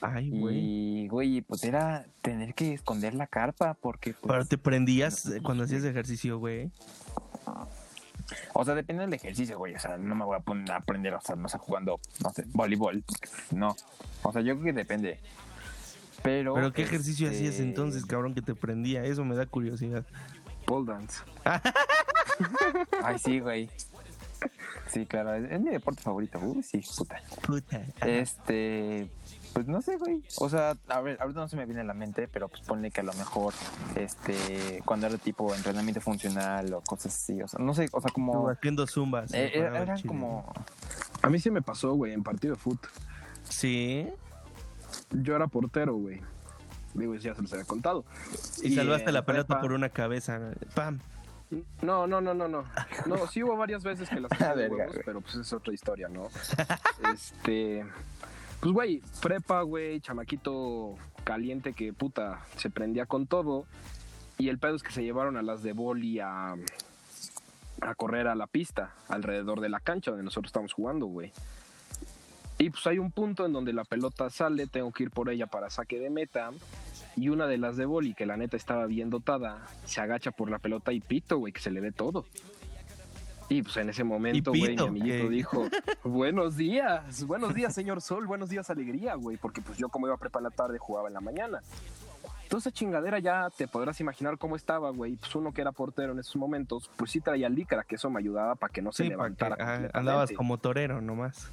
[0.00, 0.58] Ay, güey.
[0.58, 5.64] y, güey, pues era tener que esconder la carpa porque, pues, Pero te prendías cuando
[5.64, 6.70] hacías ejercicio, güey.
[8.52, 9.74] O sea, depende del ejercicio, güey.
[9.74, 12.30] O sea, no me voy a poner a aprender, o sea, no sé, jugando, no
[12.30, 13.04] sé, voleibol.
[13.50, 13.76] No.
[14.22, 15.18] O sea, yo creo que depende.
[16.22, 16.54] Pero.
[16.54, 19.04] ¿Pero qué ejercicio este, hacías entonces, cabrón, que te prendía?
[19.04, 20.04] Eso me da curiosidad.
[20.66, 21.22] Pole dance.
[23.02, 23.70] Ay, sí, güey.
[24.88, 26.38] Sí, claro, es, es mi deporte favorito.
[26.38, 27.22] Uy, sí, puta.
[27.46, 27.82] Puta.
[28.04, 29.08] Este,
[29.52, 30.22] pues no sé, güey.
[30.38, 32.90] O sea, a ver, ahorita no se me viene a la mente, pero pues ponle
[32.90, 33.52] que a lo mejor,
[33.96, 38.10] este, cuando era tipo entrenamiento funcional o cosas así, o sea, no sé, o sea,
[38.12, 39.32] como, Haciendo zumbas.
[39.34, 40.52] eh, era- paraba eran como,
[41.22, 42.90] A mí sí me pasó, güey, en partido de fútbol.
[43.44, 44.08] Sí.
[45.10, 46.20] Yo era portero, güey.
[46.94, 48.04] Digo, ya se los había contado.
[48.62, 50.40] Y, salvaste en la pelota por una cabeza.
[50.74, 50.98] ¡Pam!
[51.82, 52.64] No, no, no, no, no.
[53.06, 55.52] No, sí hubo varias veces que las Ah, hacía de verga, huevos, pero pues es
[55.52, 56.28] otra historia, ¿no?
[57.12, 57.84] Este.
[58.60, 63.64] Pues, güey, prepa, güey, chamaquito caliente que puta se prendía con todo.
[64.36, 66.56] Y el pedo es que se llevaron a las de boli a,
[67.80, 71.32] a correr a la pista, alrededor de la cancha donde nosotros estamos jugando, güey.
[72.58, 75.46] Y pues hay un punto en donde la pelota sale, tengo que ir por ella
[75.46, 76.50] para saque de meta.
[77.16, 80.50] Y una de las de boli, que la neta estaba bien dotada, se agacha por
[80.50, 82.26] la pelota y pito, güey, que se le ve todo.
[83.50, 85.64] Y pues en ese momento, güey, mi amiguito dijo,
[86.04, 90.14] buenos días, buenos días, señor Sol, buenos días, alegría, güey, porque pues yo como iba
[90.14, 91.60] a prepa en la tarde, jugaba en la mañana.
[92.44, 95.16] Entonces chingadera ya te podrás imaginar cómo estaba, güey.
[95.16, 98.20] Pues uno que era portero en esos momentos, pues sí traía licra, que eso me
[98.20, 101.50] ayudaba para que no se Sí, para que levantara ah, andabas como torero nomás.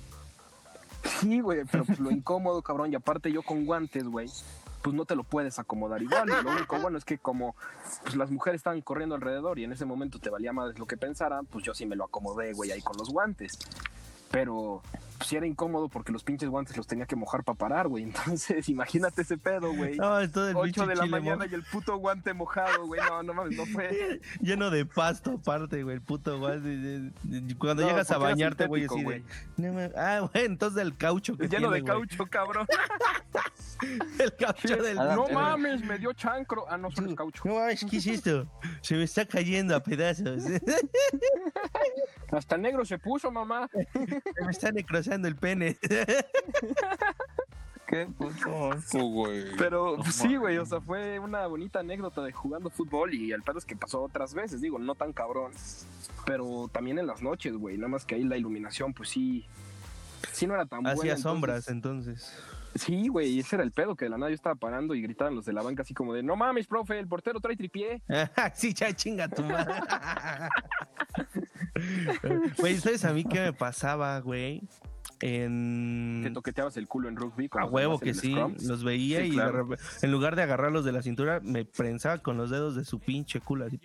[1.20, 4.30] Sí, güey, pero pues lo incómodo, cabrón, y aparte yo con guantes, güey,
[4.88, 6.30] pues no te lo puedes acomodar igual.
[6.30, 7.58] y Lo único bueno es que como
[8.04, 10.96] pues las mujeres estaban corriendo alrededor y en ese momento te valía más lo que
[10.96, 13.60] pensaran, pues yo sí me lo acomodé, güey, ahí con los guantes.
[14.32, 14.82] Pero
[15.18, 18.04] pues era incómodo porque los pinches guantes los tenía que mojar para parar, güey.
[18.28, 19.98] Entonces, imagínate ese pedo, güey.
[19.98, 23.02] No, el 8 pinche de la chile mañana mo- y el puto guante mojado, güey.
[23.02, 24.22] No, no mames, no fue.
[24.42, 27.12] lleno de pasto aparte, güey, el puto guante.
[27.58, 29.24] Cuando No, llegas a bañarte, güey, así de...
[29.58, 31.84] no ah, güey, entonces del caucho que Lleno de güey.
[31.84, 32.68] caucho, cabrón.
[34.20, 34.96] El caucho del...
[34.96, 36.66] No mames, me dio chancro.
[36.68, 37.44] Ah, no, solo es caucho.
[37.46, 38.48] No mames, ¿qué es esto?
[38.82, 40.44] Se me está cayendo a pedazos.
[42.32, 43.70] Hasta negro se puso, mamá.
[43.72, 44.72] Se me está
[45.14, 45.78] el pene.
[47.88, 49.56] qué puto güey.
[49.58, 53.32] Pero No pues, sí, güey, o sea, fue una bonita anécdota de jugando fútbol y
[53.32, 55.52] el pedo es que pasó otras veces, digo, no tan cabrón,
[56.26, 59.46] pero también en las noches, güey, nada más que ahí la iluminación, pues sí,
[60.32, 61.00] sí no era tan buena.
[61.00, 62.38] Hacía sombras, entonces.
[62.76, 65.36] Sí, güey, ese era el pedo, que de la nada yo estaba parando y gritaban
[65.36, 68.02] los de la banca así como de, no mames, profe, el portero trae tripié.
[68.54, 69.74] sí, ya chinga tu madre.
[72.58, 74.64] Güey, ¿sabes a mí qué me pasaba, güey?
[75.20, 76.22] En...
[76.24, 77.50] Te toqueteabas el culo en rugby.
[77.54, 79.68] A huevo que sí, los veía Sí, y claro.
[80.02, 83.40] en lugar de agarrarlos de la cintura, me prensaba con los dedos de su pinche
[83.40, 83.80] culo así,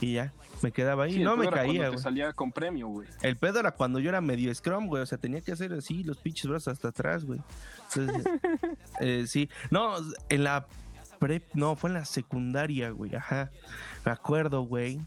[0.00, 1.14] y ya, me quedaba ahí.
[1.14, 1.98] Sí, no me caía, güey.
[1.98, 3.08] salía con premio, güey.
[3.22, 6.04] El pedo era cuando yo era medio scrum, güey, o sea, tenía que hacer así
[6.04, 7.40] los pinches brazos hasta atrás, güey.
[7.94, 8.26] Entonces,
[9.00, 9.94] eh, sí, no,
[10.28, 10.66] en la
[11.18, 13.50] prep, no, fue en la secundaria, güey, ajá.
[14.08, 15.02] Me acuerdo, güey,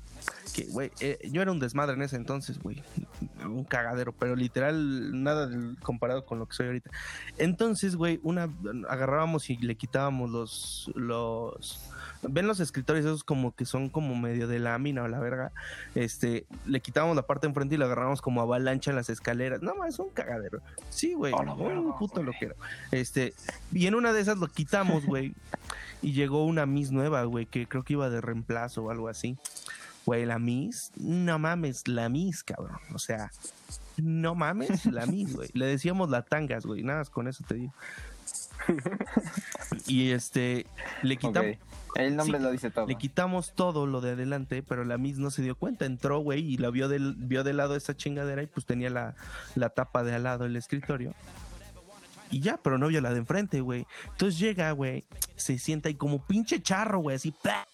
[0.54, 2.84] que, güey, eh, yo era un desmadre en ese entonces, güey,
[3.44, 5.50] un cagadero, pero literal nada
[5.82, 6.92] comparado con lo que soy ahorita.
[7.40, 8.48] Entonces, güey, una
[8.88, 11.90] agarrábamos y le quitábamos los los
[12.22, 15.52] ven los escritorios esos como que son como medio de lámina o la verga.
[15.96, 19.64] Este, le quitábamos la parte enfrente y lo agarramos como avalancha en las escaleras.
[19.64, 20.62] No, más es un cagadero.
[20.92, 22.56] Sí, güey, la un puto lo que era.
[22.92, 23.34] Este,
[23.72, 25.34] y en una de esas lo quitamos, güey.
[26.04, 29.38] y llegó una Miss nueva, güey, que creo que iba de reemplazo o algo así.
[30.06, 32.80] Güey, la Miss, no mames, la Miss, cabrón.
[32.94, 33.32] O sea,
[33.98, 35.50] no mames, la Miss, güey.
[35.54, 36.84] Le decíamos la tangas, güey.
[36.84, 37.74] Nada más con eso te digo.
[39.88, 40.66] y este,
[41.04, 41.58] le quitamos.
[41.96, 42.88] El nombre Sí, lo dice todo.
[42.88, 45.86] le quitamos todo lo de adelante, pero la Miss no se dio cuenta.
[45.86, 49.16] Entró, güey, y la vio del, vio de lado esa chingadera y pues tenía la,
[49.56, 51.14] la tapa de al lado del escritorio.
[52.30, 53.86] Y ya, pero no vio la de enfrente, güey.
[54.12, 55.04] Entonces llega, güey,
[55.36, 57.32] se sienta ahí como pinche charro, güey, así.
[57.32, 57.68] ¡pla!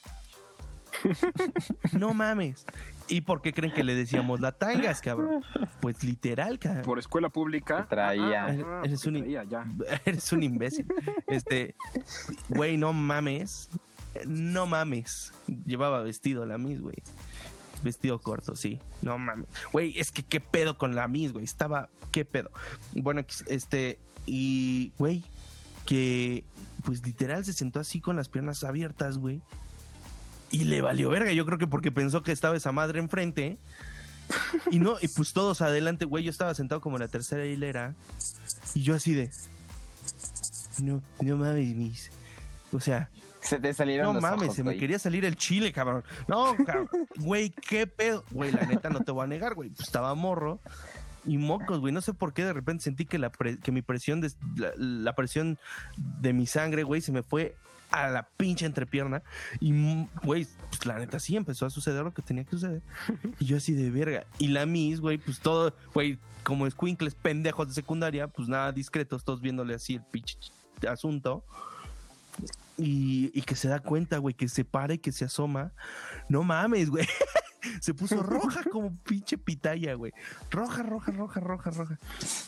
[1.93, 2.65] no mames.
[3.07, 5.43] ¿Y por qué creen que le decíamos la tangas, cabrón?
[5.79, 6.83] Pues literal, cabrón.
[6.83, 7.83] Por escuela pública.
[7.83, 8.45] Que traía.
[8.45, 9.65] Ah, ah, Eres un- traía, ya.
[10.05, 10.85] Eres un imbécil.
[11.27, 11.75] Este,
[12.49, 13.69] güey, no mames.
[14.25, 15.33] No mames.
[15.65, 16.97] Llevaba vestido la Miss, güey.
[17.83, 18.79] Vestido corto, sí.
[19.01, 19.47] No mames.
[19.71, 21.45] Güey, es que qué pedo con la Miss, güey.
[21.45, 22.51] Estaba, qué pedo.
[22.93, 25.23] Bueno, este, y, güey,
[25.85, 26.43] que,
[26.83, 29.41] pues literal se sentó así con las piernas abiertas, güey.
[30.51, 31.31] Y le valió verga.
[31.33, 33.57] Yo creo que porque pensó que estaba esa madre enfrente.
[34.71, 36.23] Y no, y pues todos adelante, güey.
[36.23, 37.95] Yo estaba sentado como en la tercera hilera.
[38.73, 39.29] Y yo así de.
[40.81, 42.11] No, no mames, mis.
[42.71, 43.09] O sea,
[43.41, 46.03] Se te salieron No los mames, ojos, se me quería salir el chile, cabrón.
[46.27, 46.89] No, cabrón.
[47.17, 48.23] Güey, qué pedo.
[48.31, 49.69] Güey, la neta no te voy a negar, güey.
[49.69, 50.59] Pues estaba morro
[51.25, 51.93] y mocos, güey.
[51.93, 54.71] No sé por qué de repente sentí que la pre- que mi presión de la,
[54.77, 55.57] la presión
[55.97, 57.55] de mi sangre, güey, se me fue
[57.91, 59.23] a la pinche entrepierna
[59.59, 59.71] y
[60.23, 62.81] güey, pues la neta sí empezó a suceder lo que tenía que suceder.
[63.39, 64.25] Y yo así de verga.
[64.39, 69.23] Y la Miss, güey, pues todo, güey, como escuincles pendejos de secundaria, pues nada discretos,
[69.23, 70.37] todos viéndole así el pinche
[70.87, 71.43] asunto.
[72.77, 75.73] Y, y que se da cuenta, güey, que se para y que se asoma.
[76.29, 77.07] No mames, güey.
[77.81, 80.13] Se puso roja como pinche pitaya, güey.
[80.51, 81.99] Roja, roja, roja, roja, roja.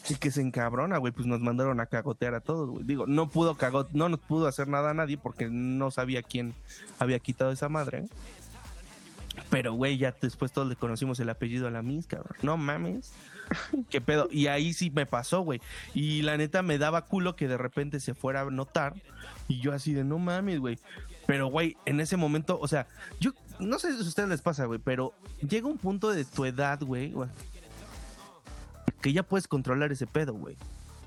[0.09, 1.11] Y que se encabrona, güey.
[1.11, 2.83] Pues nos mandaron a cagotear a todos, güey.
[2.83, 6.53] Digo, no pudo cagot no nos pudo hacer nada a nadie porque no sabía quién
[6.99, 8.07] había quitado esa madre.
[9.49, 12.37] Pero, güey, ya después todos le conocimos el apellido a la Miss, cabrón.
[12.41, 13.13] No mames.
[13.89, 14.27] ¿Qué pedo?
[14.31, 15.61] Y ahí sí me pasó, güey.
[15.93, 18.95] Y la neta me daba culo que de repente se fuera a notar.
[19.49, 20.79] Y yo así de, no mames, güey.
[21.27, 22.87] Pero, güey, en ese momento, o sea,
[23.19, 26.45] yo no sé si a ustedes les pasa, güey, pero llega un punto de tu
[26.45, 27.13] edad, güey,
[29.01, 30.55] que ya puedes controlar ese pedo, güey.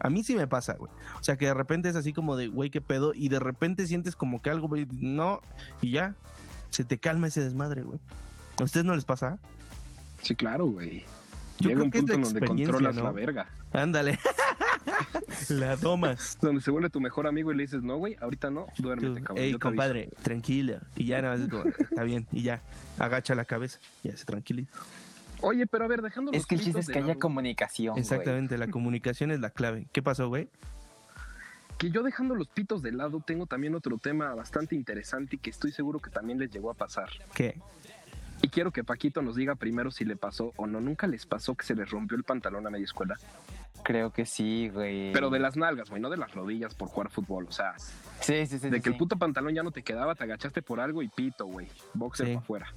[0.01, 0.91] A mí sí me pasa, güey.
[1.21, 3.15] O sea, que de repente es así como de, güey, qué pedo.
[3.15, 5.41] Y de repente sientes como que algo, güey, no.
[5.81, 6.17] Y ya,
[6.71, 8.01] se te calma ese desmadre, güey.
[8.61, 9.39] ¿A ustedes no les pasa?
[10.23, 11.05] Sí, claro, güey.
[11.61, 13.05] Yo Llega creo un que es punto la en donde controlas ¿no?
[13.05, 13.49] la verga.
[13.73, 14.19] Ándale.
[15.51, 16.39] la tomas.
[16.43, 19.27] Donde se vuelve tu mejor amigo y le dices, no, güey, ahorita no, duérmete, Tú,
[19.27, 19.45] cabrón.
[19.45, 19.77] Ey, yo te aviso".
[19.79, 20.79] compadre, tranquilo.
[20.97, 22.27] Y ya nada más como, está bien.
[22.33, 22.61] Y ya,
[22.99, 23.79] agacha la cabeza.
[24.03, 24.73] Ya se tranquiliza.
[25.41, 28.03] Oye, pero a ver, dejando los Es que el chiste es que haya comunicación, güey.
[28.03, 29.87] Exactamente, la comunicación es la clave.
[29.93, 30.49] ¿Qué pasó, güey?
[31.79, 35.51] Que yo dejando los pitos de lado, tengo también otro tema bastante interesante y que
[35.51, 37.09] estoy seguro que también les llegó a pasar.
[37.35, 37.61] ¿Qué?
[38.41, 40.81] Y quiero que Paquito nos diga primero si le pasó o no.
[40.81, 43.17] Nunca les pasó que se les rompió el pantalón a media escuela.
[43.85, 45.13] Creo que sí, güey.
[45.13, 47.47] Pero de las nalgas, güey, no de las rodillas por jugar fútbol.
[47.49, 47.75] O sea,
[48.21, 48.71] Sí, sí, sí.
[48.71, 51.09] de sí, que el puto pantalón ya no te quedaba, te agachaste por algo y
[51.09, 51.69] pito, güey.
[51.95, 52.33] Boxer Sí.
[52.35, 52.75] para afuera.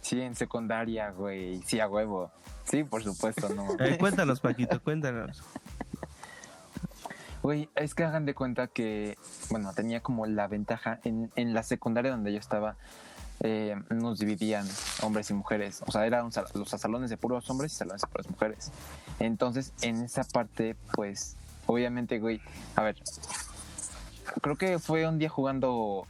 [0.00, 1.60] Sí, en secundaria, güey.
[1.66, 2.30] Sí, a huevo.
[2.64, 3.66] Sí, por supuesto, no.
[3.80, 5.42] Eh, cuéntanos, Paquito, cuéntanos.
[7.42, 9.16] Güey, es que hagan de cuenta que,
[9.50, 12.76] bueno, tenía como la ventaja en, en la secundaria donde yo estaba,
[13.40, 14.66] eh, nos dividían
[15.02, 15.82] hombres y mujeres.
[15.86, 18.72] O sea, eran los salones de puros hombres y salones de puras mujeres.
[19.20, 22.40] Entonces, en esa parte, pues, obviamente, güey,
[22.76, 22.96] a ver,
[24.40, 26.06] creo que fue un día jugando,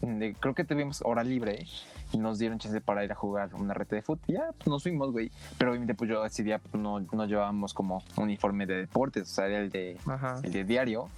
[0.00, 1.66] de- creo que tuvimos hora libre
[2.12, 4.20] y nos dieron chance para ir a jugar una reta de fútbol.
[4.28, 5.30] Ya, pues nos fuimos, güey.
[5.58, 9.34] Pero obviamente, pues yo ese día pues, no, no llevábamos como uniforme de deportes, o
[9.34, 10.40] sea, era el de, Ajá.
[10.42, 11.08] el de diario.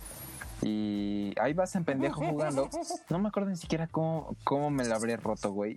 [0.62, 2.68] Y ahí vas en pendejo jugando.
[3.10, 5.76] No me acuerdo ni siquiera cómo, cómo me la habré roto, güey.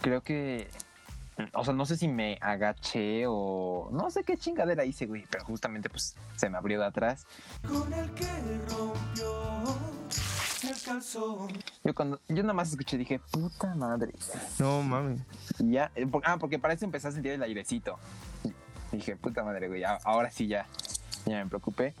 [0.00, 0.68] Creo que.
[1.52, 3.88] O sea, no sé si me agaché o.
[3.92, 5.24] No sé qué chingadera hice, güey.
[5.30, 7.26] Pero justamente, pues, se me abrió de atrás.
[7.66, 8.26] Con el que
[8.70, 9.64] rompió
[10.62, 11.48] el calzón.
[11.82, 12.20] Yo cuando.
[12.28, 14.12] Yo nada más escuché dije, puta madre.
[14.58, 15.20] No mames.
[15.58, 15.90] Y ya.
[15.96, 17.98] eh, ah, porque para eso empecé a sentir el airecito.
[18.92, 19.82] Dije, puta madre, güey.
[20.04, 20.66] Ahora sí ya.
[21.26, 21.94] Ya me preocupé.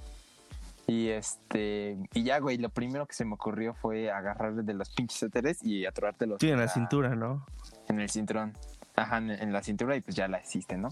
[0.86, 1.96] Y este.
[2.12, 2.58] Y ya, güey.
[2.58, 6.38] Lo primero que se me ocurrió fue agarrarle de los pinches éteres y atorártelos.
[6.40, 7.46] Sí, en la cintura, ¿no?
[7.88, 8.52] en el cinturón.
[8.96, 10.90] Ajá, en, en la cintura y pues ya la hiciste, ¿no?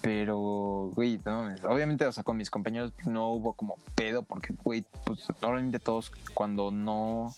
[0.00, 4.84] Pero, güey, no, obviamente, o sea, con mis compañeros no hubo como pedo porque, güey,
[5.04, 7.34] pues normalmente todos cuando no...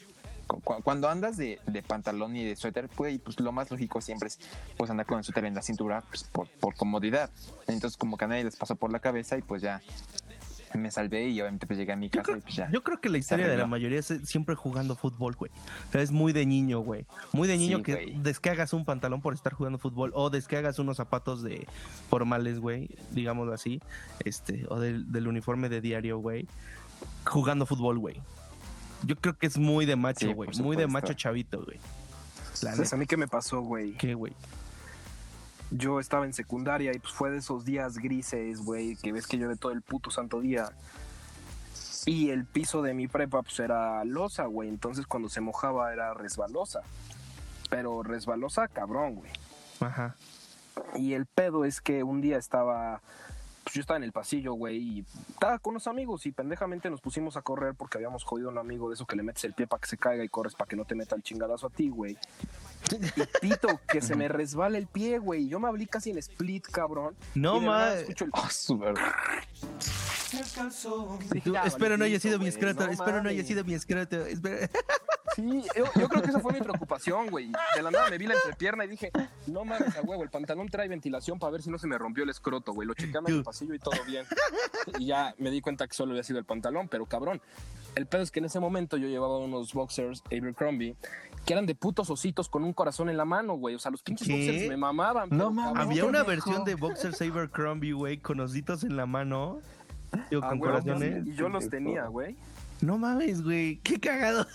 [0.47, 4.01] cu- cu- Cuando andas de, de pantalón y de suéter, güey, pues lo más lógico
[4.01, 4.38] siempre es
[4.77, 7.31] pues andar con el suéter en la cintura pues, por, por comodidad.
[7.66, 9.83] Entonces como que a nadie les pasó por la cabeza y pues ya
[10.78, 12.70] me salvé y obviamente pues llegué a mi Yo casa creo, y pues ya.
[12.70, 15.50] yo creo que la historia de la mayoría es siempre jugando fútbol, güey.
[15.88, 17.06] O sea, es muy de niño, güey.
[17.32, 18.18] Muy de niño Sí, que güey.
[18.22, 21.66] descargas un pantalón por estar jugando fútbol o descargas unos zapatos de
[22.11, 23.80] formales, güey, digámoslo así,
[24.24, 26.46] este, o del, del uniforme de diario, güey,
[27.26, 28.20] jugando fútbol, güey.
[29.04, 30.48] Yo creo que es muy de macho, Sí, güey.
[30.61, 31.78] muy de macho chavito, güey.
[32.52, 33.92] ¿Sabes a mí qué me pasó, güey?
[33.96, 34.32] ¿Qué, güey?
[35.74, 39.38] Yo estaba en secundaria y pues fue de esos días grises, güey, que ves que
[39.38, 40.70] llueve todo el puto santo día.
[42.04, 44.68] Y el piso de mi prepa pues era losa, güey.
[44.68, 46.80] Entonces cuando se mojaba era resbalosa.
[47.70, 49.30] Pero resbalosa, cabrón, güey.
[49.80, 50.16] Ajá.
[50.96, 53.00] Y el pedo es que un día estaba.
[53.72, 57.00] Pues yo estaba en el pasillo, güey, y estaba con unos amigos y pendejamente nos
[57.00, 59.54] pusimos a correr porque habíamos jodido a un amigo de eso que le metes el
[59.54, 61.70] pie para que se caiga y corres para que no te meta el chingadazo a
[61.70, 62.18] ti, güey.
[62.90, 65.48] Y pito, que se me resbala el pie, güey.
[65.48, 67.16] Yo me abrí casi en split, cabrón.
[67.35, 67.94] No, Y de nada ma.
[68.00, 69.40] escucho el- Ah.
[71.42, 73.46] Tú, espero no haya sido mi escroto, no espero no haya mames.
[73.46, 74.26] sido mi escroto.
[74.26, 74.68] espera-
[75.35, 77.51] Sí, yo, yo creo que esa fue mi preocupación, güey.
[77.75, 79.11] De la nada me vi la entrepierna y dije,
[79.47, 82.25] no mames, a huevo, el pantalón trae ventilación para ver si no se me rompió
[82.25, 82.87] el escroto, güey.
[82.87, 84.25] Lo chequé en el pasillo y todo bien.
[84.99, 87.40] Y ya me di cuenta que solo había sido el pantalón, pero cabrón.
[87.95, 90.97] El pedo es que en ese momento yo llevaba unos boxers Abercrombie
[91.45, 93.75] que eran de putos ositos con un corazón en la mano, güey.
[93.75, 94.35] O sea, los pinches ¿Qué?
[94.35, 95.29] boxers me mamaban.
[95.31, 95.83] No mames.
[95.83, 99.61] Había una versión de Boxer Saber Crombie, güey, con ositos en la mano.
[100.31, 101.27] Digo, a con corazones.
[101.27, 102.37] Y yo los tenía, güey.
[102.81, 104.47] No mames, güey, qué cagado.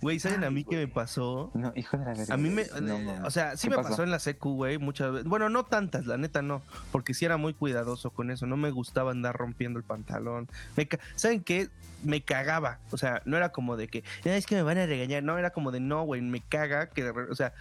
[0.00, 1.50] Güey, ¿saben a mí qué me pasó?
[1.54, 2.34] No, hijo de la verga.
[2.34, 3.90] A mí me, No, eh, o sea, sí ¿Qué me pasó?
[3.90, 5.28] pasó en la secu, güey, muchas veces.
[5.28, 8.70] Bueno, no tantas, la neta no, porque sí era muy cuidadoso con eso, no me
[8.70, 10.48] gustaba andar rompiendo el pantalón.
[10.76, 11.68] Me ca- ¿Saben qué?
[12.02, 14.86] Me cagaba, o sea, no era como de que, "Ah, es que me van a
[14.86, 17.52] regañar, no, era como de, no, güey, me caga, que, o sea,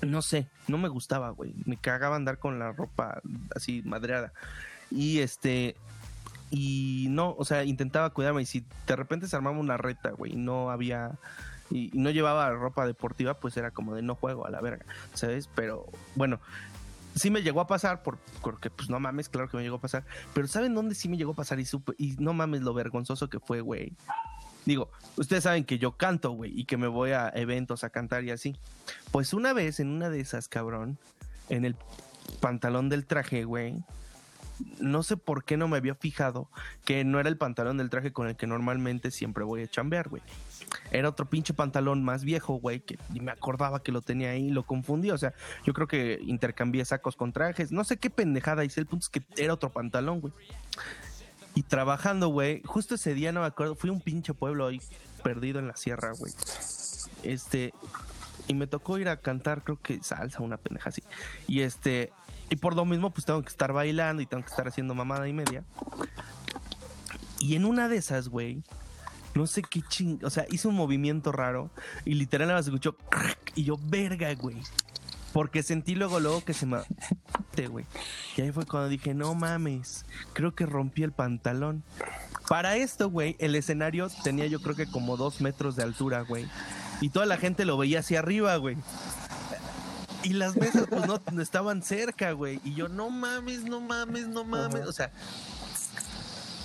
[0.00, 3.20] no sé, no me gustaba, güey, me cagaba andar con la ropa
[3.54, 4.32] así madreada.
[4.90, 5.76] Y este,
[6.54, 10.34] y no, o sea, intentaba cuidarme y si de repente se armaba una reta, güey,
[10.34, 11.12] y no había
[11.70, 14.84] y, no llevaba ropa deportiva, pues era como de no juego a la verga,
[15.14, 15.48] ¿sabes?
[15.54, 16.40] Pero bueno,
[17.14, 19.80] sí me llegó a pasar, por, porque pues no mames, claro que me llegó a
[19.80, 22.74] pasar, pero ¿saben dónde sí me llegó a pasar y supe, y no mames lo
[22.74, 23.94] vergonzoso que fue, güey?
[24.66, 28.24] Digo, ustedes saben que yo canto, güey, y que me voy a eventos a cantar
[28.24, 28.56] y así.
[29.10, 30.98] Pues una vez en una de esas, cabrón,
[31.48, 31.76] en el
[32.40, 33.82] pantalón del traje, güey,
[34.80, 36.50] no sé por qué no me había fijado
[36.84, 40.08] que no era el pantalón del traje con el que normalmente siempre voy a chambear,
[40.08, 40.22] güey.
[40.90, 44.64] Era otro pinche pantalón más viejo, güey, que me acordaba que lo tenía ahí, lo
[44.64, 45.10] confundí.
[45.10, 47.72] O sea, yo creo que intercambié sacos con trajes.
[47.72, 48.80] No sé qué pendejada hice.
[48.80, 50.32] El punto es que era otro pantalón, güey.
[51.54, 54.80] Y trabajando, güey, justo ese día no me acuerdo, fui a un pinche pueblo ahí
[55.22, 56.32] perdido en la sierra, güey.
[57.22, 57.74] Este,
[58.48, 61.02] y me tocó ir a cantar, creo que salsa, una pendeja así.
[61.46, 62.12] Y este,
[62.52, 65.26] y por lo mismo, pues tengo que estar bailando y tengo que estar haciendo mamada
[65.26, 65.64] y media.
[67.40, 68.62] Y en una de esas, güey,
[69.34, 71.70] no sé qué ching, o sea, hice un movimiento raro
[72.04, 74.58] y literal nada escuchó crack, y yo, verga, güey.
[75.32, 76.76] Porque sentí luego, luego que se me...
[77.70, 77.86] güey.
[78.36, 81.82] Y ahí fue cuando dije, no mames, creo que rompí el pantalón.
[82.48, 86.46] Para esto, güey, el escenario tenía yo creo que como dos metros de altura, güey.
[87.00, 88.76] Y toda la gente lo veía hacia arriba, güey.
[90.22, 92.60] Y las mesas, pues no, no estaban cerca, güey.
[92.64, 94.86] Y yo, no mames, no mames, no mames.
[94.86, 95.10] O sea,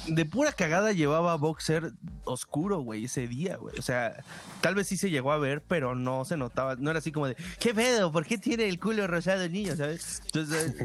[0.08, 1.94] de pura cagada llevaba boxer
[2.24, 3.78] oscuro, güey, ese día, güey.
[3.78, 4.24] O sea,
[4.62, 6.76] tal vez sí se llegó a ver, pero no se notaba.
[6.76, 8.12] No era así como de, ¿qué pedo?
[8.12, 9.76] ¿Por qué tiene el culo rosado el niño?
[9.76, 10.22] ¿Sabes?
[10.26, 10.76] Entonces,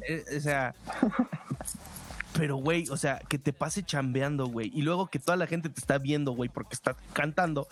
[0.08, 0.74] eh, o sea.
[2.34, 4.70] Pero, güey, o sea, que te pase chambeando, güey.
[4.74, 7.68] Y luego que toda la gente te está viendo, güey, porque estás cantando.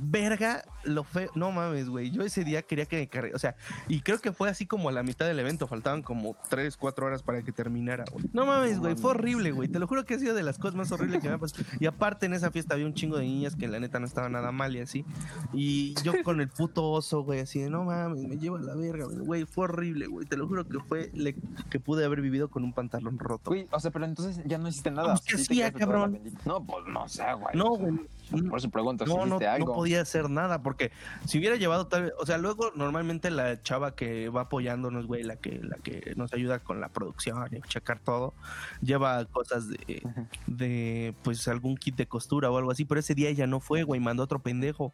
[0.00, 1.30] Verga, lo feo.
[1.34, 2.10] No mames, güey.
[2.10, 3.34] Yo ese día quería que me cargue.
[3.34, 3.56] O sea,
[3.88, 5.66] y creo que fue así como a la mitad del evento.
[5.66, 8.24] Faltaban como 3, 4 horas para que terminara, güey.
[8.32, 8.96] No mames, güey.
[8.96, 9.68] Fue horrible, güey.
[9.68, 11.64] Te lo juro que ha sido de las cosas más horribles que me ha pasado.
[11.80, 14.28] Y aparte en esa fiesta había un chingo de niñas que la neta no estaba
[14.28, 15.04] nada mal y así.
[15.52, 18.74] Y yo con el puto oso, güey, así de no mames, me lleva a la
[18.74, 19.44] verga, güey.
[19.44, 20.26] Fue horrible, güey.
[20.26, 21.36] Te lo juro que fue le-
[21.70, 23.50] que pude haber vivido con un pantalón roto.
[23.50, 25.14] Güey, o sea, pero entonces ya no hiciste nada.
[25.14, 26.20] Pues, ¿qué hacía, cabrón?
[26.44, 27.54] No, pues no sé, güey.
[27.56, 27.94] No, güey.
[28.30, 29.74] Por eso pregunto si No, no, hiciste no algo.
[29.74, 30.90] podía hacer nada porque
[31.26, 35.22] si hubiera llevado tal vez, o sea, luego normalmente la chava que va apoyándonos, güey,
[35.22, 38.34] la que la que nos ayuda con la producción y checar todo,
[38.82, 40.02] lleva cosas de,
[40.46, 43.82] de pues algún kit de costura o algo así, pero ese día ella no fue,
[43.84, 44.92] güey, mandó otro pendejo.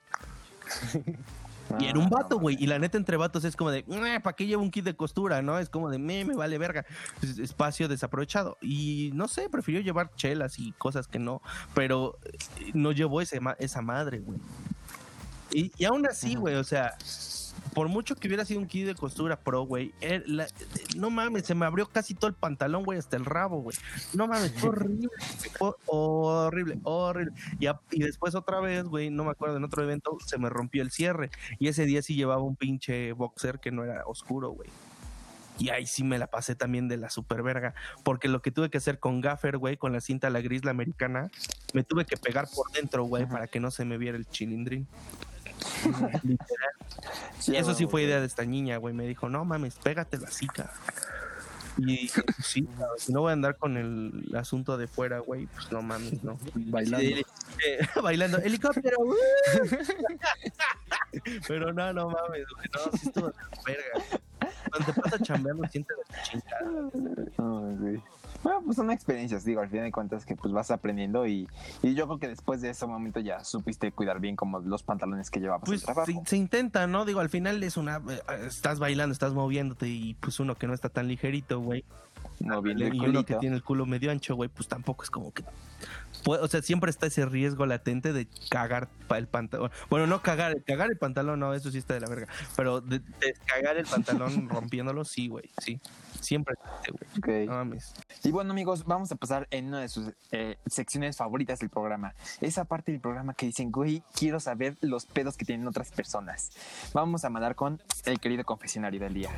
[1.81, 2.57] Y era un vato, güey.
[2.61, 3.83] Y la neta entre vatos es como de,
[4.23, 5.43] ¿para qué llevo un kit de costura?
[5.43, 5.59] ¿No?
[5.59, 6.85] Es como de, me, me vale verga.
[7.23, 8.59] Es- espacio desaprovechado.
[8.61, 11.43] Y no sé, prefirió llevar chelas y cosas que no.
[11.75, 14.39] Pero eh, no llevó ese, esa madre, güey.
[15.53, 16.95] Y, y aún así, güey, o sea,
[17.75, 20.47] por mucho que hubiera sido un kit de costura pro, güey, eh, eh,
[20.97, 23.77] no mames, se me abrió casi todo el pantalón, güey, hasta el rabo, güey.
[24.15, 25.09] No mames, fue horrible,
[25.59, 27.33] fue horrible, horrible.
[27.59, 30.51] Y, a- y después otra vez, güey, no me acuerdo, en otro evento se me
[30.51, 31.31] rompió el cierre.
[31.59, 34.69] Y ese día sí llevaba un pinche boxer que no era oscuro, güey.
[35.59, 37.75] Y ahí sí me la pasé también de la super verga.
[38.05, 40.71] Porque lo que tuve que hacer con gaffer, güey, con la cinta la gris, la
[40.73, 41.31] americana,
[41.73, 44.89] me tuve que pegar por dentro, güey, para que no se me viera el chilindrín.
[47.39, 48.95] Sí, Eso sí fue idea de esta niña, güey.
[48.95, 50.75] Me dijo, no mames, pégatelo así, cabrón.
[51.79, 52.09] Y
[52.43, 55.83] sí, cabrón, si no voy a andar con el asunto de fuera, güey, pues no
[55.83, 56.39] mames, no.
[56.55, 56.99] Bailando.
[56.99, 57.25] Sí,
[57.67, 58.99] eh, bailando, helicóptero.
[59.01, 59.15] ¡uh!
[61.49, 64.23] Pero no, no mames, güey, no, sí estuvo de la verga.
[64.71, 66.91] Cuando te pasa chambeando, sientes la chingada.
[67.39, 68.03] Ay, güey.
[68.43, 71.49] Bueno, pues son experiencias, digo, al final de cuentas que pues vas aprendiendo y,
[71.83, 75.31] y yo creo que después de ese momento ya supiste cuidar bien como los pantalones
[75.31, 76.07] que llevabas Pues trabajo.
[76.07, 77.05] se, se intenta, ¿no?
[77.05, 77.99] Digo, al final es una.
[78.09, 81.85] eh, Estás bailando, estás moviéndote y pues uno que no está tan ligerito, güey.
[82.41, 85.33] Moviendo el Y uno que tiene el culo medio ancho, güey, pues tampoco es como
[85.33, 85.45] que
[86.27, 89.71] o sea, siempre está ese riesgo latente de cagar el pantalón.
[89.91, 92.29] Bueno, no cagar, cagar el pantalón, no, eso sí está de la verga.
[92.57, 95.81] Pero de, de cagar el pantalón rompiéndolo, sí, güey, sí.
[96.21, 96.55] Siempre
[97.25, 97.47] güey.
[97.47, 97.95] No mames.
[98.23, 102.15] Y bueno, amigos, vamos a pasar en una de sus eh, secciones favoritas del programa.
[102.41, 106.53] Esa parte del programa que dicen, güey, quiero saber los pedos que tienen otras personas.
[106.93, 109.31] Vamos a mandar con el querido confesionario del día.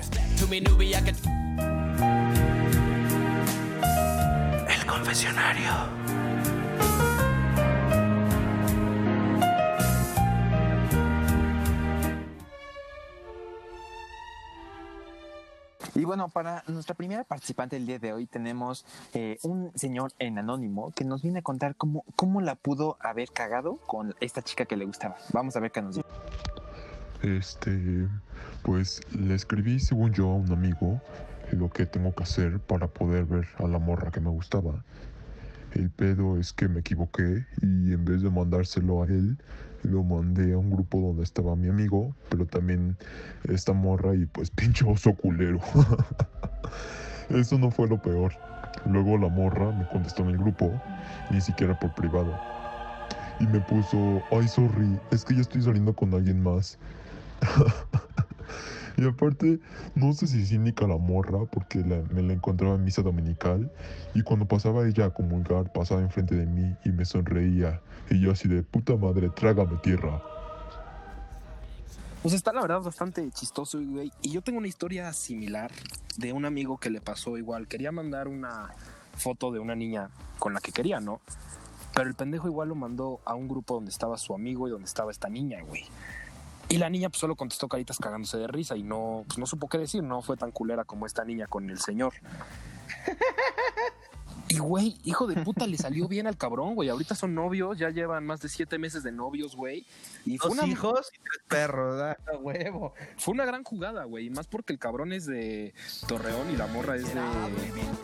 [4.69, 6.04] El confesionario.
[15.97, 20.39] Y bueno, para nuestra primera participante del día de hoy tenemos eh, un señor en
[20.39, 24.65] anónimo que nos viene a contar cómo, cómo la pudo haber cagado con esta chica
[24.65, 25.17] que le gustaba.
[25.33, 26.09] Vamos a ver qué nos dice.
[27.23, 28.09] Este,
[28.63, 31.01] pues le escribí, según yo, a un amigo
[31.53, 34.83] lo que tengo que hacer para poder ver a la morra que me gustaba.
[35.75, 39.39] El pedo es que me equivoqué y en vez de mandárselo a él,
[39.85, 42.97] lo mandé a un grupo donde estaba mi amigo, pero también
[43.49, 45.61] esta morra y pues pinche oso culero.
[47.31, 48.33] Eso no fue lo peor.
[48.87, 50.71] Luego la morra me contestó en el grupo,
[51.31, 52.35] ni siquiera por privado.
[53.41, 56.79] Y me puso, ay, sorry, es que ya estoy saliendo con alguien más.
[58.97, 59.59] y aparte,
[59.95, 63.71] no sé si cínica la morra, porque la- me la encontraba en misa dominical.
[64.15, 67.81] Y cuando pasaba ella a comulgar, pasaba enfrente de mí y me sonreía.
[68.11, 70.23] Y yo así de puta madre, trágame tierra.
[72.23, 74.11] Pues está la verdad bastante chistoso, güey.
[74.23, 75.71] Y yo tengo una historia similar
[76.17, 77.69] de un amigo que le pasó igual.
[77.69, 78.71] Quería mandar una
[79.17, 81.21] foto de una niña con la que quería, ¿no?
[81.95, 84.87] Pero el pendejo igual lo mandó a un grupo donde estaba su amigo y donde
[84.87, 85.85] estaba esta niña, güey.
[86.69, 89.69] Y la niña pues solo contestó caritas cagándose de risa y no, pues, no supo
[89.69, 92.15] qué decir, no fue tan culera como esta niña con el señor.
[94.49, 96.89] Y güey, hijo de puta, le salió bien al cabrón, güey.
[96.89, 99.87] Ahorita son novios, ya llevan más de siete meses de novios, güey.
[100.25, 102.19] Y fue Dos una, hijos y tres perros, ¿verdad?
[102.33, 102.95] A huevo.
[103.17, 104.31] fue una gran jugada, güey.
[104.31, 105.75] Más porque el cabrón es de
[106.07, 107.21] Torreón y la morra es de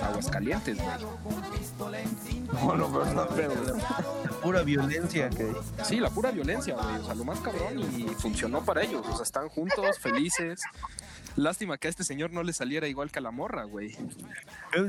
[0.00, 0.88] Aguascalientes, güey.
[4.42, 5.30] Pura violencia.
[5.84, 6.96] Sí, la pura violencia, güey.
[6.96, 9.06] O sea, lo más cabrón y funcionó para ellos.
[9.06, 10.60] O sea, están juntos, felices.
[11.36, 13.96] Lástima que a este señor no le saliera igual que a la morra, güey.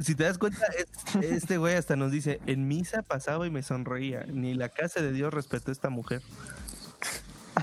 [0.01, 3.63] Si te das cuenta, es- este güey hasta nos dice, en misa pasaba y me
[3.63, 4.25] sonreía.
[4.27, 6.21] Ni la casa de Dios respetó a esta mujer.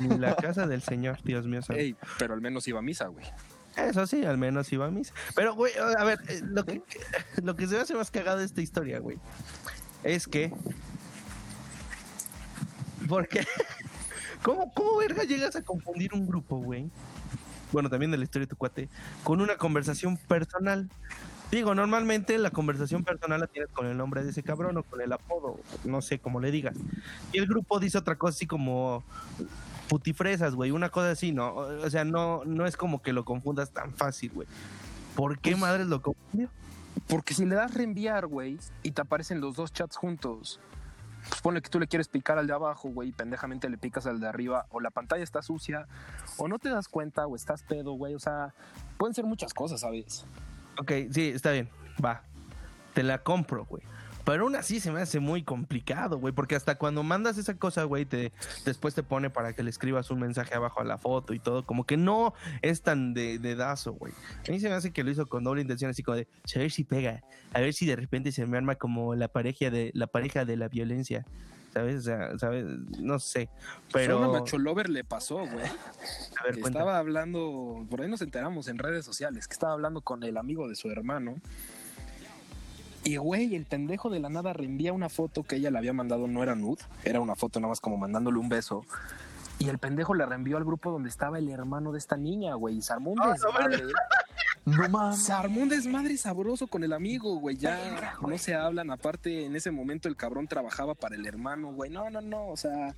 [0.01, 1.61] Ni la casa del Señor, Dios mío.
[1.71, 3.27] Ey, pero al menos iba a misa, güey.
[3.77, 5.13] Eso sí, al menos iba a misa.
[5.35, 6.83] Pero, güey, a ver, eh, lo que,
[7.43, 9.19] lo que se me hace más cagado de esta historia, güey,
[10.03, 10.53] es que...
[13.09, 13.47] Porque...
[14.43, 16.91] ¿Cómo, ¿Cómo verga llegas a confundir un grupo, güey?
[17.73, 18.89] Bueno, también de la historia de tu cuate,
[19.25, 20.89] con una conversación personal.
[21.51, 25.01] Digo, normalmente la conversación personal la tienes con el nombre de ese cabrón o con
[25.01, 26.77] el apodo, no sé cómo le digas.
[27.33, 29.03] Y el grupo dice otra cosa así como
[29.89, 31.55] putifresas, güey, una cosa así, ¿no?
[31.55, 34.47] O sea, no, no es como que lo confundas tan fácil, güey.
[35.17, 36.51] ¿Por qué madres lo confundió?
[37.07, 40.61] Porque si le das reenviar, güey, y te aparecen los dos chats juntos,
[41.29, 44.07] pues ponle que tú le quieres picar al de abajo, güey, y pendejamente le picas
[44.07, 45.87] al de arriba, o la pantalla está sucia,
[46.37, 48.55] o no te das cuenta, o estás pedo, güey, o sea,
[48.97, 50.27] pueden ser muchas cosas, ¿sabes?
[50.79, 51.69] Ok, sí, está bien,
[52.05, 52.23] va.
[52.95, 53.83] Te la compro, güey.
[54.29, 57.85] Pero aún así se me hace muy complicado, güey, porque hasta cuando mandas esa cosa,
[57.85, 58.31] güey, te,
[58.67, 61.65] después te pone para que le escribas un mensaje abajo a la foto y todo,
[61.65, 64.13] como que no es tan de, de dazo, güey.
[64.47, 66.59] A mí se me hace que lo hizo con doble intención, así como de, a
[66.59, 67.25] ver si pega,
[67.55, 70.59] a ver si de repente se me arma como la pareja de la pareja de
[70.59, 71.25] la violencia,
[71.73, 71.97] ¿sabes?
[71.97, 72.67] O sea, ¿sabes?
[73.01, 73.49] No sé,
[73.95, 74.19] pero...
[74.19, 75.65] Una macho lover le pasó, güey.
[76.39, 80.23] a ver, estaba hablando, por ahí nos enteramos en redes sociales, que estaba hablando con
[80.23, 81.37] el amigo de su hermano.
[83.05, 86.27] Y güey, el pendejo de la nada reenvía una foto que ella le había mandado,
[86.27, 88.85] no era nude, era una foto nada más como mandándole un beso.
[89.59, 92.79] Y el pendejo le reenvió al grupo donde estaba el hermano de esta niña, güey.
[92.79, 93.83] Y se armó un desmadre.
[93.83, 93.89] No
[94.71, 95.23] mames.
[95.23, 97.57] Se armó un desmadre sabroso con el amigo, güey.
[97.57, 98.91] Ya no se hablan.
[98.91, 101.91] Aparte, en ese momento el cabrón trabajaba para el hermano, güey.
[101.91, 102.49] No, no, no.
[102.49, 102.95] O sea,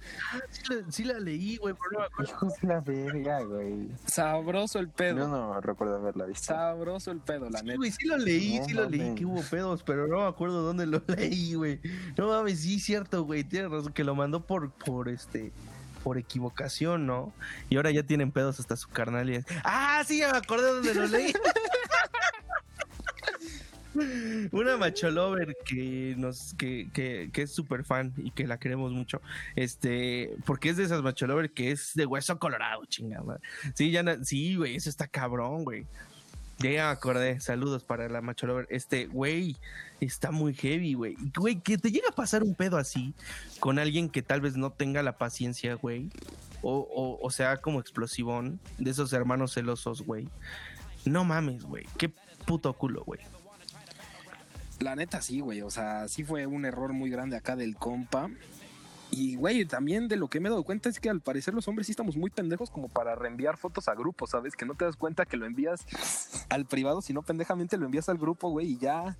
[0.50, 2.24] Sí la, sí la leí, güey, no.
[2.24, 3.88] Hijos de la verga, güey.
[4.06, 5.28] sabroso el Yo pedo.
[5.28, 6.46] no recuerdo haberla visto.
[6.46, 7.76] Sabroso el pedo, la Sí, neta.
[7.76, 9.14] güey, sí lo leí, No sí lo leí, mames.
[9.18, 11.80] que hubo pedos, pero no me acuerdo dónde lo leí, güey.
[12.16, 15.52] No mames, sí, cierto, güey, tienes razón, que lo mandó por, por este,
[16.02, 17.32] por equivocación, ¿no?
[17.68, 20.72] Y ahora ya tienen pedos hasta su carnal y es, ah, sí, ya me acordé
[20.72, 21.32] dónde lo leí.
[24.52, 29.20] Una macholover que nos, que, que, que es súper fan y que la queremos mucho.
[29.56, 33.40] Este, porque es de esas macholover que es de hueso colorado, chingada.
[33.74, 35.86] Sí, ya, sí, güey, eso está cabrón, güey.
[36.60, 37.40] Ya, ya me acordé.
[37.40, 38.66] Saludos para la macho lover.
[38.70, 39.56] Este, güey,
[40.00, 41.16] está muy heavy, güey.
[41.34, 43.14] Güey, que te llega a pasar un pedo así
[43.60, 46.10] con alguien que tal vez no tenga la paciencia, güey.
[46.62, 50.28] O, o, o sea, como explosivón de esos hermanos celosos, güey.
[51.06, 51.86] No mames, güey.
[51.96, 52.12] Qué
[52.44, 53.20] puto culo, güey.
[54.80, 55.62] La neta sí, güey.
[55.62, 58.30] O sea, sí fue un error muy grande acá del compa.
[59.12, 61.66] Y, güey, también de lo que me he dado cuenta es que al parecer los
[61.68, 64.54] hombres sí estamos muy pendejos como para reenviar fotos a grupos, ¿sabes?
[64.56, 65.84] Que no te das cuenta que lo envías
[66.48, 69.16] al privado, sino pendejamente lo envías al grupo, güey, y ya,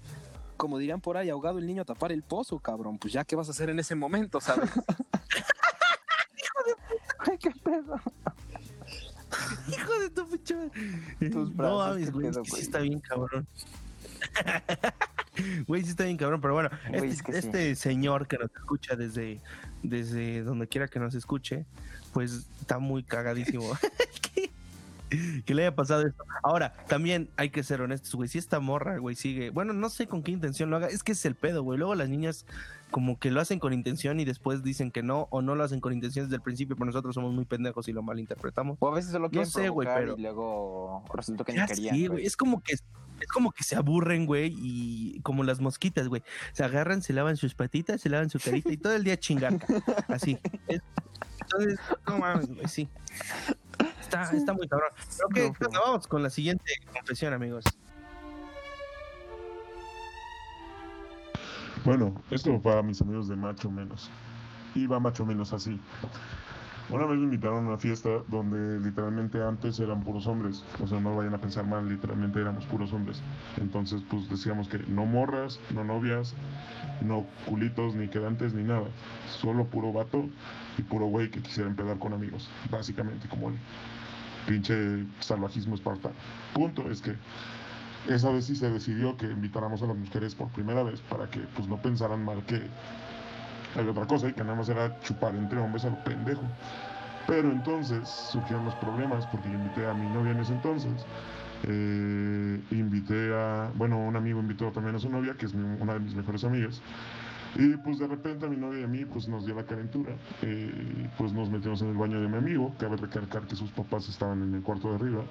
[0.56, 2.98] como dirían por ahí, ahogado el niño a tapar el pozo, cabrón.
[2.98, 4.70] Pues ya, ¿qué vas a hacer en ese momento, sabes?
[7.18, 8.00] Ay, qué pedo.
[9.68, 10.54] Hijo de tu pinche.
[11.30, 12.26] Tus No brazos, mames, qué güey.
[12.28, 13.46] es pedo, que sí está bien cabrón.
[15.66, 17.38] Güey, sí está bien cabrón, pero bueno, este, es que sí.
[17.38, 19.40] este señor que nos escucha desde,
[19.82, 21.66] desde donde quiera que nos escuche,
[22.12, 23.64] pues está muy cagadísimo.
[25.44, 26.24] que, le haya pasado esto.
[26.42, 28.28] Ahora, también hay que ser honestos, güey.
[28.28, 29.50] Si esta morra, güey, sigue.
[29.50, 30.88] Bueno, no sé con qué intención lo haga.
[30.88, 31.78] Es que es el pedo, güey.
[31.78, 32.46] Luego las niñas
[32.90, 35.80] como que lo hacen con intención y después dicen que no, o no lo hacen
[35.80, 38.78] con intención desde el principio, pero nosotros somos muy pendejos y lo malinterpretamos.
[38.80, 41.94] O a veces solo quieren sé, güey, pero- y luego resultó que ni Ya querían.
[41.94, 42.08] sé, güey.
[42.08, 42.26] güey.
[42.26, 42.74] Es como que
[43.20, 46.22] es como que se aburren, güey, y como las mosquitas, güey.
[46.52, 49.58] Se agarran, se lavan sus patitas, se lavan su carita y todo el día chingar.
[50.08, 50.38] Así.
[50.68, 50.82] Es-
[51.42, 52.88] entonces, no mames, güey, sí.
[54.00, 54.90] Está, está muy cabrón.
[55.16, 57.64] Pero que No, pero- vamos con la siguiente confesión, amigos.
[61.84, 64.10] Bueno, esto va para mis amigos de Macho Menos.
[64.74, 65.80] Y va Macho Menos así.
[66.92, 70.64] Una vez me invitaron a una fiesta donde literalmente antes eran puros hombres.
[70.82, 73.22] O sea, no vayan a pensar mal, literalmente éramos puros hombres.
[73.60, 76.34] Entonces, pues decíamos que no morras, no novias,
[77.00, 78.88] no culitos, ni quedantes, ni nada.
[79.28, 80.28] Solo puro vato
[80.78, 82.50] y puro güey que quisiera empedar con amigos.
[82.72, 83.54] Básicamente, como el
[84.48, 86.14] pinche salvajismo espartano.
[86.54, 87.14] Punto es que
[88.08, 91.38] esa vez sí se decidió que invitáramos a las mujeres por primera vez para que
[91.54, 92.60] pues no pensaran mal que
[93.76, 96.42] había otra cosa y que nada más era chupar entre hombres a lo pendejo.
[97.26, 100.92] Pero entonces surgieron los problemas porque yo invité a mi novia en ese entonces.
[101.64, 105.92] eh, invité a, bueno, un amigo invitó también a su novia, que es mi- una
[105.92, 106.80] de mis mejores amigas.
[107.54, 110.12] Y pues de repente a mi novia y a mí pues nos dio la calentura.
[110.40, 112.72] Eh, pues nos metimos en el baño de mi amigo.
[112.78, 115.22] Cabe recalcar que sus papás estaban en el cuarto de arriba.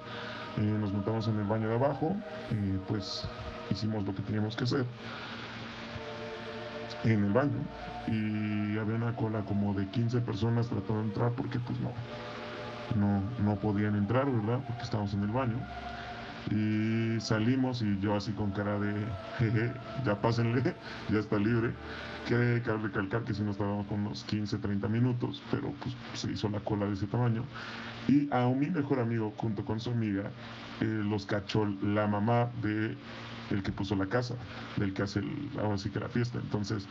[0.58, 2.14] Eh, nos metamos en el baño de abajo.
[2.50, 3.24] Y pues
[3.70, 4.84] hicimos lo que teníamos que hacer
[7.04, 7.58] en el baño.
[8.06, 11.92] Y había una cola como de 15 personas tratando de entrar porque pues no,
[12.96, 14.60] no, no podían entrar, ¿verdad?
[14.66, 15.56] Porque estábamos en el baño.
[16.50, 18.92] Y salimos y yo así con cara de,
[19.38, 19.72] jeje,
[20.04, 20.74] ya pásenle,
[21.10, 21.72] ya está libre.
[22.26, 26.48] Que recalcar que si nos tardamos con unos 15, 30 minutos, pero pues se hizo
[26.48, 27.44] la cola de ese tamaño.
[28.08, 30.30] Y a mi mejor amigo, junto con su amiga,
[30.80, 32.96] eh, los cachó la mamá de
[33.50, 34.34] el que puso la casa,
[34.76, 36.38] del que hace el, ahora sí que la fiesta.
[36.38, 36.86] Entonces,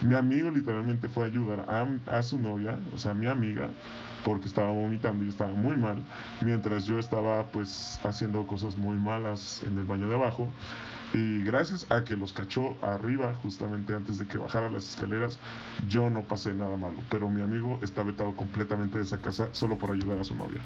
[0.00, 3.68] mi amigo literalmente fue a ayudar a, a su novia, o sea, a mi amiga,
[4.24, 6.02] porque estaba vomitando y estaba muy mal,
[6.40, 10.48] mientras yo estaba pues haciendo cosas muy malas en el baño de abajo.
[11.14, 15.38] Y gracias a que los cachó arriba, justamente antes de que bajara las escaleras,
[15.88, 16.98] yo no pasé nada malo.
[17.08, 20.60] Pero mi amigo está vetado completamente de esa casa solo por ayudar a su novia.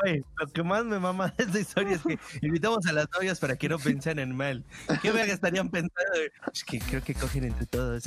[0.00, 3.40] Güey, lo que más me mama de esta historia es que invitamos a las novias
[3.40, 4.64] para que no pensaran mal.
[5.02, 5.94] ¿Qué verga estarían pensando?
[6.52, 8.04] Es que creo que cogen entre todos.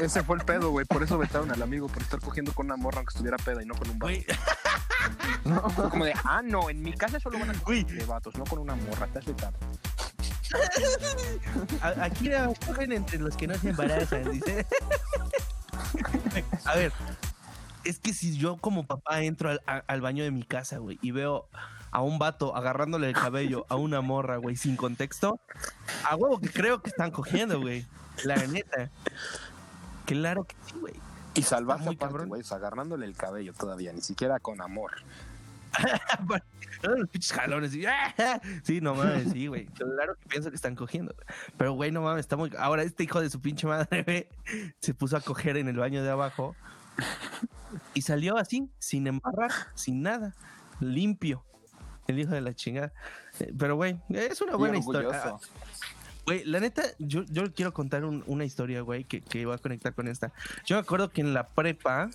[0.00, 0.86] Ese fue el pedo, güey.
[0.86, 3.66] Por eso vetaron al amigo, por estar cogiendo con una morra aunque estuviera peda y
[3.66, 4.14] no con un vato.
[5.74, 8.44] Fue como de, ah, no, en mi casa solo van a coger de vatos, no
[8.44, 9.08] con una morra.
[9.08, 9.58] Te has vetado.
[12.00, 14.66] aquí no, cogen entre los que no se embarazan, dice.
[16.64, 16.92] A ver,
[17.84, 20.98] es que si yo como papá entro al, a- al baño de mi casa, güey,
[21.02, 21.48] y veo
[21.90, 25.38] a un vato agarrándole el cabello a una morra, güey, sin contexto,
[26.08, 27.86] a huevo que creo que están cogiendo, güey.
[28.24, 28.90] La neta.
[30.06, 30.94] Claro que sí, güey.
[31.34, 34.92] Y salvaje muy aparte, güey, agarrándole el cabello todavía, ni siquiera con amor.
[36.82, 37.74] Los pinches jalones.
[37.74, 38.14] y, ¡ah!
[38.64, 39.66] Sí, no mames, sí, güey.
[39.66, 41.14] Claro que pienso que están cogiendo.
[41.56, 42.50] Pero, güey, no mames, está muy.
[42.58, 44.26] Ahora, este hijo de su pinche madre, güey,
[44.80, 46.54] se puso a coger en el baño de abajo
[47.94, 50.34] y salió así, sin embarrar, sin nada,
[50.80, 51.44] limpio.
[52.08, 52.92] El hijo de la chingada.
[53.38, 55.36] Eh, Pero, güey, es una buena historia.
[56.26, 59.58] Güey, la neta, yo, yo quiero contar un- una historia, güey, que, que va a
[59.58, 60.32] conectar con esta.
[60.66, 62.10] Yo me acuerdo que en la prepa,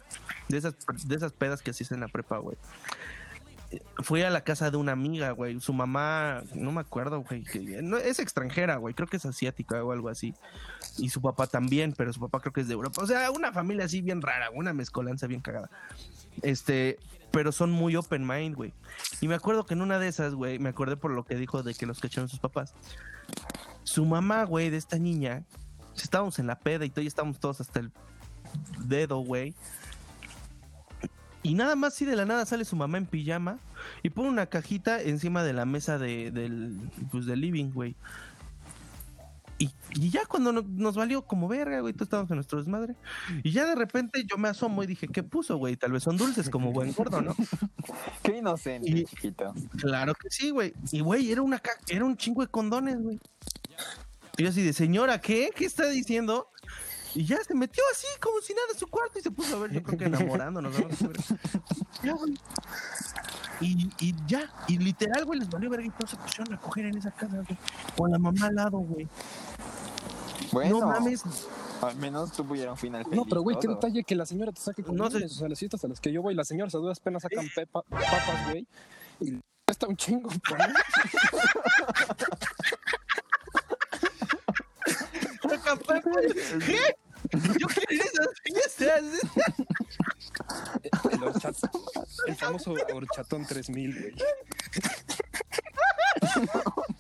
[0.48, 0.76] de esas,
[1.06, 2.58] de esas pedas que hacías en la prepa, güey,
[4.04, 5.60] fui a la casa de una amiga, güey.
[5.60, 7.44] Su mamá, no me acuerdo, güey.
[7.82, 8.94] no, es extranjera, güey.
[8.94, 10.34] Creo que es asiática o algo así.
[10.98, 13.02] Y su papá también, pero su papá creo que es de Europa.
[13.02, 15.70] O sea, una familia así bien rara, una mezcolanza bien cagada.
[16.42, 16.98] Este,
[17.32, 18.74] pero son muy open mind, güey.
[19.22, 21.64] Y me acuerdo que en una de esas, güey, me acordé por lo que dijo
[21.64, 22.74] de que los cacharon sus papás.
[23.84, 25.44] Su mamá, güey, de esta niña,
[25.96, 27.92] estábamos en la peda y todo, y estábamos todos hasta el
[28.80, 29.54] dedo, güey.
[31.44, 33.60] Y nada más si de la nada sale su mamá en pijama
[34.04, 36.78] y pone una cajita encima de la mesa de, del,
[37.12, 37.96] pues, del living, güey.
[39.60, 42.96] Y, y ya cuando no- nos valió como verga, güey, todos estábamos en nuestro desmadre.
[43.44, 45.76] Y ya de repente yo me asomo y dije, ¿qué puso, güey?
[45.78, 47.36] Tal vez son dulces como buen gordo, ¿no?
[48.24, 49.54] Qué inocente, Y- chiquito.
[49.80, 50.74] Claro que sí, güey.
[50.92, 53.20] Y, güey, era, una era un chingo de condones, güey.
[54.38, 55.50] Y yo así de, señora, ¿qué?
[55.56, 56.52] ¿Qué está diciendo?
[57.16, 59.60] Y ya se metió así, como si nada, en su cuarto y se puso a
[59.62, 60.78] ver, yo creo que enamorándonos.
[60.80, 60.88] ¿no?
[62.04, 62.34] Ya, güey.
[63.62, 66.86] Y, y ya, y literal, güey, les valió verga y todos se pusieron a coger
[66.86, 67.58] en esa casa, güey.
[67.96, 69.08] Con la mamá al lado, güey.
[70.52, 71.24] Bueno, No mames.
[71.82, 73.18] al menos tuvieron final feliz.
[73.18, 75.26] No, pero güey, qué detalle que la señora te saque con No sé.
[75.26, 77.48] O sea, las fiestas a las que yo voy, las señoras a duras penas sacan
[77.56, 78.68] pepa- papas, güey.
[79.22, 80.62] Y está un chingo, güey.
[86.66, 86.80] ¿Qué?
[87.60, 87.68] Yo.
[91.12, 91.22] El,
[92.28, 94.14] el famoso horchatón 3000, güey.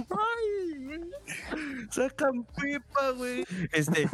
[0.09, 1.01] Ay.
[1.91, 3.45] Sacan pipa, güey.
[3.71, 4.09] Este.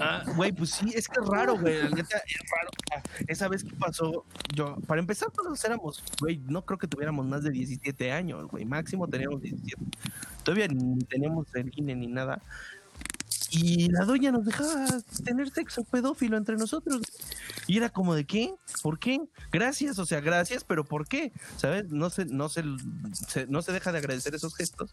[0.00, 1.82] Ah, güey, pues sí, es que es raro, güey.
[1.82, 2.70] La neta, es raro.
[2.94, 7.24] Ah, esa vez que pasó, yo, para empezar, todos éramos, güey, no creo que tuviéramos
[7.26, 8.64] más de 17 años, güey.
[8.64, 9.82] Máximo teníamos 17.
[10.42, 12.42] Todavía ni teníamos el INE ni nada.
[13.50, 14.86] Y la doña nos dejaba
[15.24, 17.00] tener sexo pedófilo entre nosotros.
[17.68, 19.20] Y era como de qué, ¿por qué?
[19.52, 21.32] Gracias, o sea, gracias, pero ¿por qué?
[21.56, 21.88] ¿Sabes?
[21.90, 22.64] No se, no se,
[23.28, 24.90] se- no se deja de agradecer esos gestos.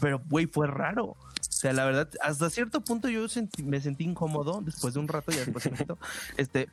[0.00, 1.04] Pero, güey, fue raro.
[1.06, 1.16] O
[1.60, 5.32] sea, la verdad, hasta cierto punto yo sentí- me sentí incómodo después de un rato
[5.32, 5.98] y después se me quitó.
[6.36, 6.68] Este,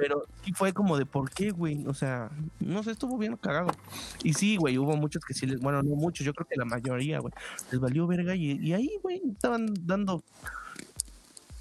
[0.00, 1.86] pero sí fue como de por qué, güey.
[1.86, 3.70] O sea, no sé, estuvo bien cagado.
[4.24, 6.64] Y sí, güey, hubo muchos que sí les, bueno, no muchos, yo creo que la
[6.64, 7.32] mayoría, güey,
[7.70, 10.22] les valió verga y, y ahí, güey, estaban dando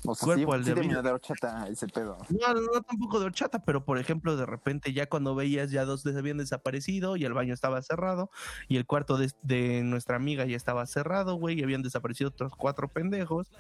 [0.06, 2.18] O sea, cuerpo sí, al sí de horchata ese pedo.
[2.30, 5.84] No, no, no tampoco de horchata, pero por ejemplo, de repente ya cuando veías ya
[5.84, 8.32] dos habían desaparecido y el baño estaba cerrado
[8.70, 12.54] y el cuarto de, de nuestra amiga ya estaba cerrado, güey, y habían desaparecido otros
[12.56, 13.52] cuatro pendejos.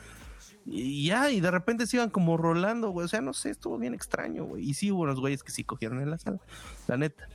[0.71, 3.05] Y ya, y de repente se iban como rolando, güey.
[3.05, 4.69] O sea, no sé, estuvo bien extraño, güey.
[4.69, 6.37] Y sí hubo unos güeyes que sí cogieron en la sala,
[6.87, 7.27] la neta.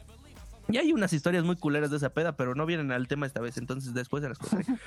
[0.69, 3.41] Y hay unas historias muy culeras de esa peda, pero no vienen al tema esta
[3.41, 4.65] vez, entonces después se las contaré.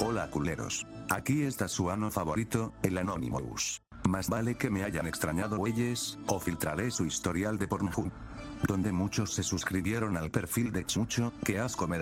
[0.00, 0.84] Hola culeros.
[1.10, 3.82] Aquí está su ano favorito, el Anonymous.
[4.08, 8.12] Más vale que me hayan extrañado güeyes, o filtraré su historial de Pornhub.
[8.62, 11.98] Donde muchos se suscribieron al perfil de Chucho, que asco me.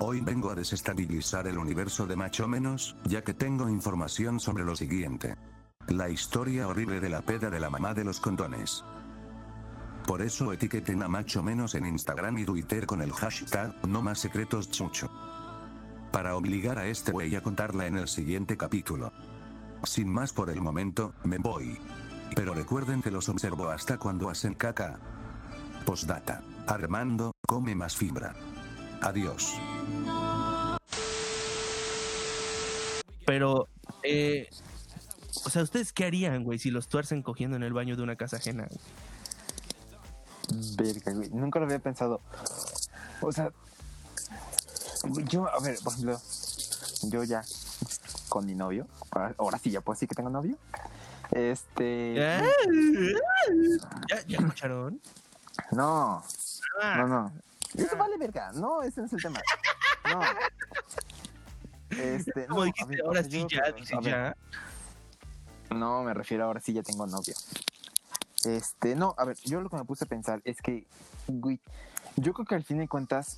[0.00, 4.76] Hoy vengo a desestabilizar el universo de Macho Menos, ya que tengo información sobre lo
[4.76, 5.36] siguiente.
[5.88, 8.84] La historia horrible de la peda de la mamá de los condones.
[10.06, 14.20] Por eso etiqueten a Macho Menos en Instagram y Twitter con el hashtag No Más
[14.20, 15.10] Secretos Chucho
[16.10, 19.12] para obligar a este güey a contarla en el siguiente capítulo.
[19.84, 21.78] Sin más por el momento, me voy.
[22.34, 24.98] Pero recuerden que los observo hasta cuando hacen caca.
[25.84, 26.42] Postdata.
[26.66, 28.34] Armando, come más fibra.
[29.00, 29.54] Adiós.
[33.26, 33.68] Pero,
[34.02, 34.48] eh,
[35.44, 38.16] o sea, ¿ustedes qué harían, güey, si los tuercen cogiendo en el baño de una
[38.16, 38.66] casa ajena?
[38.66, 38.80] güey?
[40.76, 41.30] Verga, güey.
[41.30, 42.20] Nunca lo había pensado.
[43.20, 43.50] O sea,
[45.28, 46.20] yo, a ver, por ejemplo,
[47.02, 47.42] yo ya
[48.28, 50.56] con mi novio, ahora, ahora sí ya puedo decir que tengo novio.
[51.32, 52.14] Este.
[52.14, 52.42] ¿Ya,
[54.26, 55.00] ¿Ya escucharon?
[55.72, 56.22] No,
[56.80, 57.32] Ah, no, no.
[57.74, 58.52] Eso vale verga.
[58.52, 59.40] No, ese no es el tema.
[60.10, 60.20] No.
[61.90, 64.36] Este, no, dijiste, ver, ahora sí, dice ya.
[65.70, 67.34] No, me refiero ahora sí ya tengo novio.
[68.44, 70.86] Este, no, a ver, yo lo que me puse a pensar es que,
[71.26, 71.60] güey,
[72.16, 73.36] yo creo que al fin de cuentas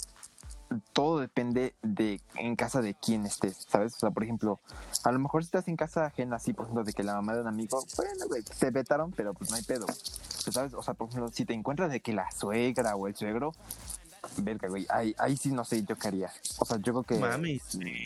[0.93, 3.95] todo depende de en casa de quién estés, ¿sabes?
[3.95, 4.61] O sea, por ejemplo,
[5.05, 7.35] a lo mejor si estás en casa ajena, así, por ejemplo, de que la mamá
[7.35, 9.87] de un amigo, bueno, güey, te vetaron, pero pues no hay pedo.
[9.87, 10.75] Pero, ¿Sabes?
[10.75, 13.53] O sea, por ejemplo, si te encuentras de que la suegra o el suegro,
[14.39, 16.33] verga, güey, ahí, ahí sí no sé yo qué haría.
[16.59, 17.19] O sea, yo creo que...
[17.19, 17.63] Mames.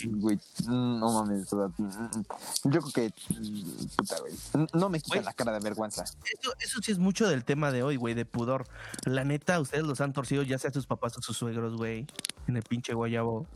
[0.06, 1.86] Güey, no mames, o sea,
[2.64, 3.12] yo creo que,
[3.96, 4.34] puta, güey,
[4.72, 5.24] no me quita Güey.
[5.24, 6.04] la cara de vergüenza.
[6.04, 8.66] Eso, eso sí es mucho del tema de hoy, güey, de pudor.
[9.04, 12.06] La neta, ustedes los han torcido ya sea a sus papás o sus suegros, güey.
[12.46, 13.46] En el pinche guayabo.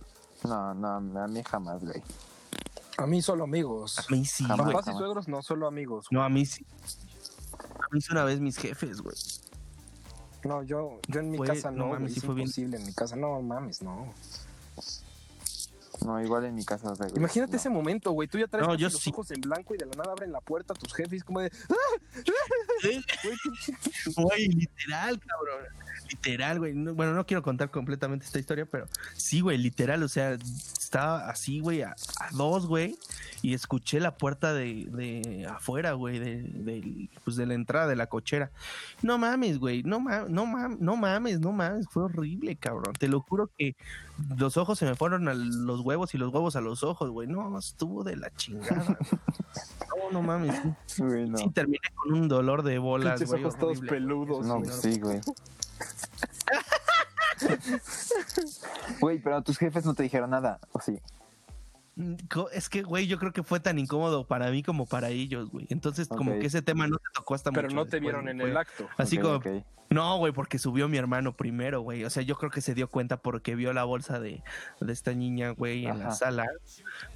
[0.45, 0.89] No, no,
[1.21, 2.03] a mí jamás, güey.
[2.97, 3.99] A mí solo amigos.
[3.99, 4.65] A mí sí, Jamás.
[4.67, 4.77] güey.
[4.77, 6.07] Papás y suegros no, solo amigos.
[6.11, 6.67] No, a mí sí.
[7.79, 9.17] A mí sí una vez mis jefes, güey.
[10.45, 12.39] No, yo, yo en mi Fue- casa no no, mames, sí bien.
[12.39, 13.17] imposible en mi casa.
[13.17, 14.13] No mames, no.
[16.05, 16.93] No, igual en mi casa.
[16.93, 17.57] o sea, güey, Imagínate no.
[17.59, 18.29] ese momento, güey.
[18.29, 19.11] Tú ya traes No, yo los sí.
[19.11, 21.51] ojos en blanco y de la nada abren la puerta a tus jefes como de...
[24.17, 25.65] Güey, literal, cabrón.
[26.11, 26.75] Literal, güey.
[26.75, 30.03] No- bueno, no quiero contar completamente esta historia, pero sí, güey, literal.
[30.03, 31.91] O sea, estaba así, güey, a,
[32.21, 32.97] a dos, güey.
[33.41, 37.95] Y escuché la puerta de, de afuera, güey, de, del- pues de la entrada de
[37.95, 38.51] la cochera.
[39.03, 39.83] No mames, güey.
[39.85, 41.87] No, ma- no, mam- no mames, no mames.
[41.91, 42.95] Fue horrible, cabrón.
[42.99, 43.77] Te lo juro que
[44.37, 47.29] los ojos se me fueron a los huevos y los huevos a los ojos, güey.
[47.29, 48.83] No, estuvo de la chingada.
[48.85, 48.97] güey.
[50.11, 50.61] No, no mames.
[50.87, 51.03] sí.
[51.03, 51.39] Güey, no.
[51.39, 53.45] Sí, terminé con un dolor de bolas, güey.
[53.45, 54.47] ojos todos peludos.
[54.47, 54.71] No, güey.
[54.73, 55.21] sí, güey.
[59.01, 61.01] Güey, pero tus jefes no te dijeron nada, ¿o sí?
[61.97, 62.15] Mm,
[62.53, 65.67] Es que, güey, yo creo que fue tan incómodo para mí como para ellos, güey.
[65.71, 68.29] Entonces, como que ese tema no te tocó hasta Pero mucho no te después, vieron
[68.29, 68.89] en el acto.
[68.97, 69.65] Así Ok, como.
[69.91, 72.05] No, güey, porque subió mi hermano primero, güey.
[72.05, 74.43] O sea, yo creo que se dio cuenta porque vio la bolsa de,
[74.81, 76.47] de esta niña, güey, en la sala.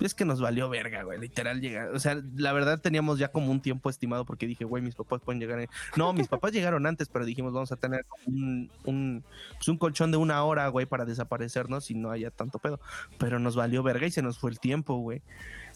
[0.00, 1.90] Es que nos valió verga, güey, literal llega.
[1.92, 5.20] O sea, la verdad teníamos ya como un tiempo estimado porque dije, güey, mis papás
[5.22, 5.60] pueden llegar.
[5.60, 9.24] en- No, mis papás llegaron antes, pero dijimos, vamos a tener un, un,
[9.56, 12.80] pues, un colchón de una hora, güey, para desaparecernos y no haya tanto pedo.
[13.18, 15.20] Pero nos valió verga y se nos fue el tiempo, güey.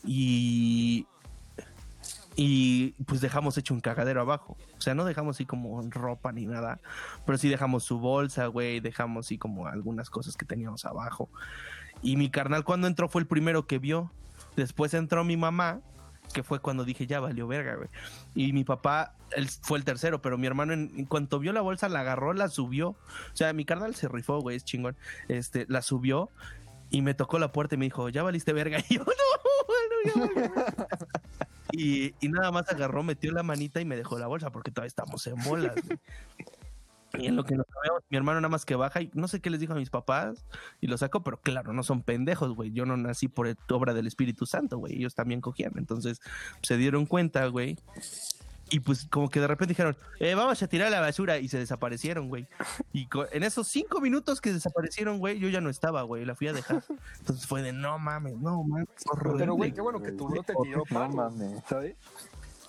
[0.05, 1.07] Y
[2.37, 4.57] y pues dejamos hecho un cagadero abajo.
[4.77, 6.81] O sea, no dejamos así como ropa ni nada,
[7.25, 11.31] pero sí dejamos su bolsa, güey, dejamos así como algunas cosas que teníamos abajo.
[12.03, 14.13] Y mi carnal cuando entró fue el primero que vio.
[14.55, 15.81] Después entró mi mamá,
[16.35, 17.89] que fue cuando dije, ya valió verga, güey.
[18.35, 21.89] Y mi papá él fue el tercero, pero mi hermano en, cuanto vio la bolsa
[21.89, 22.91] la agarró, la subió.
[22.91, 22.97] O
[23.33, 24.97] sea, mi carnal se rifó, güey, es chingón.
[25.29, 26.31] Este, la subió
[26.91, 28.79] y me tocó la puerta y me dijo, ya valiste verga.
[28.89, 29.07] Y yo, no,
[29.67, 30.89] bueno, ya valí verga".
[31.73, 34.89] Y, y nada más agarró, metió la manita y me dejó la bolsa porque todavía
[34.89, 35.75] estamos en bolas.
[37.19, 39.41] Y en lo que nos vemos, mi hermano nada más que baja y no sé
[39.41, 40.45] qué les dijo a mis papás
[40.81, 42.73] y lo sacó, pero claro, no son pendejos, güey.
[42.73, 44.97] Yo no nací por obra del Espíritu Santo, güey.
[44.97, 45.73] Ellos también cogían.
[45.77, 46.21] Entonces
[46.63, 47.79] se dieron cuenta, güey.
[48.69, 51.59] Y pues como que de repente dijeron, eh, vamos a tirar la basura y se
[51.59, 52.49] desaparecieron, güey.
[52.93, 56.25] Y en esos cinco minutos que desaparecieron, güey, yo ya no estaba, güey.
[56.25, 56.83] La fui a dejar.
[57.21, 58.89] Entonces fue de, no mames, no mames.
[59.09, 61.63] horrible, Pero, güey, qué bueno que tu bro te tiró No mames.
[61.69, 61.95] ¿sabes?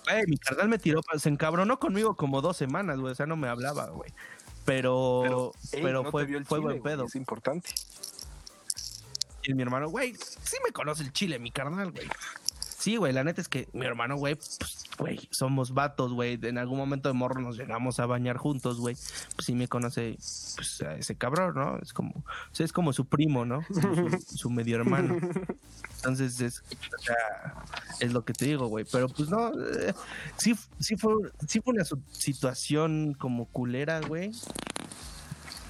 [0.04, 3.12] Güey, mi carnal me tiró, se encabronó conmigo como dos semanas, güey.
[3.12, 4.12] O sea, no me hablaba, güey.
[4.64, 7.06] Pero, pero, ey, no fue, chile, buen pedo.
[7.06, 7.70] Es importante.
[9.42, 12.06] Y mi hermano, güey, sí me conoce el chile, mi carnal, güey.
[12.88, 14.58] Sí, güey, la neta es que mi hermano, güey, pues,
[14.98, 16.38] güey, somos vatos, güey.
[16.40, 18.96] En algún momento de morro nos llegamos a bañar juntos, güey.
[19.36, 20.16] Pues sí me conoce,
[20.56, 21.78] pues, a ese cabrón, ¿no?
[21.82, 22.24] Es como,
[22.58, 23.60] es como su primo, ¿no?
[24.34, 25.18] Su, medio hermano.
[25.96, 26.64] Entonces, es,
[28.00, 28.86] es lo que te digo, güey.
[28.90, 29.92] Pero pues no, eh,
[30.38, 31.12] sí, sí, fue,
[31.46, 34.32] sí fue una situación como culera, güey.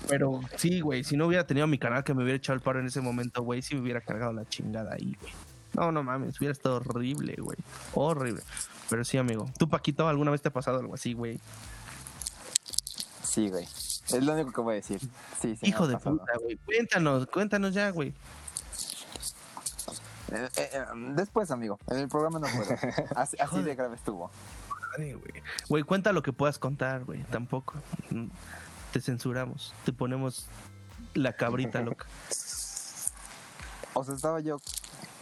[0.06, 2.78] Pero sí, güey, si no hubiera tenido mi canal que me hubiera echado el paro
[2.78, 5.47] en ese momento, güey, sí me hubiera cargado la chingada ahí, güey.
[5.74, 7.58] No, no mames, hubiera estado horrible, güey.
[7.94, 8.42] Horrible.
[8.88, 9.50] Pero sí, amigo.
[9.58, 11.40] ¿Tú, Paquito, alguna vez te ha pasado algo así, güey?
[13.22, 13.64] Sí, güey.
[13.64, 15.00] Es lo único que voy a decir.
[15.40, 15.66] Sí, sí.
[15.68, 16.16] Hijo de pasado.
[16.16, 16.56] puta, güey.
[16.56, 18.14] Cuéntanos, cuéntanos ya, güey.
[20.32, 21.78] Eh, eh, eh, después, amigo.
[21.88, 22.74] En el programa no puedo.
[23.16, 24.30] Así, así de grave estuvo.
[24.96, 25.16] Güey.
[25.68, 27.22] Güey, cuenta lo que puedas contar, güey.
[27.24, 27.74] Tampoco.
[28.92, 29.74] Te censuramos.
[29.84, 30.48] Te ponemos
[31.14, 32.06] la cabrita loca.
[33.94, 34.58] O sea, estaba yo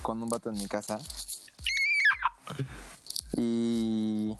[0.06, 1.00] con un vato en mi casa.
[3.36, 4.36] Y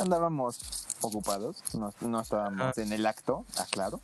[0.00, 0.58] andábamos
[1.02, 1.62] ocupados.
[1.74, 2.80] No, no estábamos Ajá.
[2.80, 4.00] en el acto, aclaro.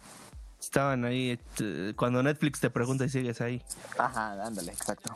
[0.61, 3.63] Estaban ahí, este, cuando Netflix te pregunta y sigues ahí.
[3.97, 5.15] Ajá, ándale, exacto.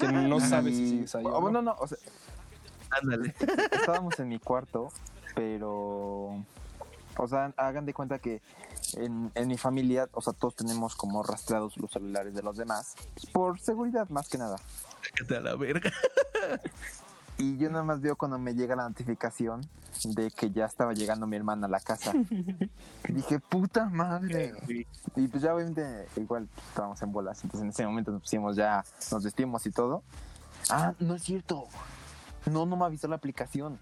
[0.00, 1.24] Que no sabes si sigues ahí.
[1.24, 1.50] o Oh, no.
[1.50, 1.96] no, no, o sea,
[2.90, 3.34] Ándale.
[3.72, 4.92] estábamos en mi cuarto,
[5.34, 6.44] pero.
[7.18, 8.40] O sea, hagan de cuenta que
[8.94, 12.94] en, en mi familia, o sea, todos tenemos como rastreados los celulares de los demás,
[13.32, 14.56] por seguridad más que nada.
[15.02, 15.92] Sácate a la verga.
[17.38, 19.60] Y yo nada más veo cuando me llega la notificación
[20.04, 22.12] de que ya estaba llegando mi hermana a la casa.
[23.08, 24.54] Dije, puta madre.
[25.14, 28.56] Y pues ya obviamente igual pues, estábamos en bolas, entonces en ese momento nos pusimos
[28.56, 30.02] ya, nos vestimos y todo.
[30.68, 31.68] Ah, no es cierto.
[32.46, 33.78] No, no me avisó la aplicación.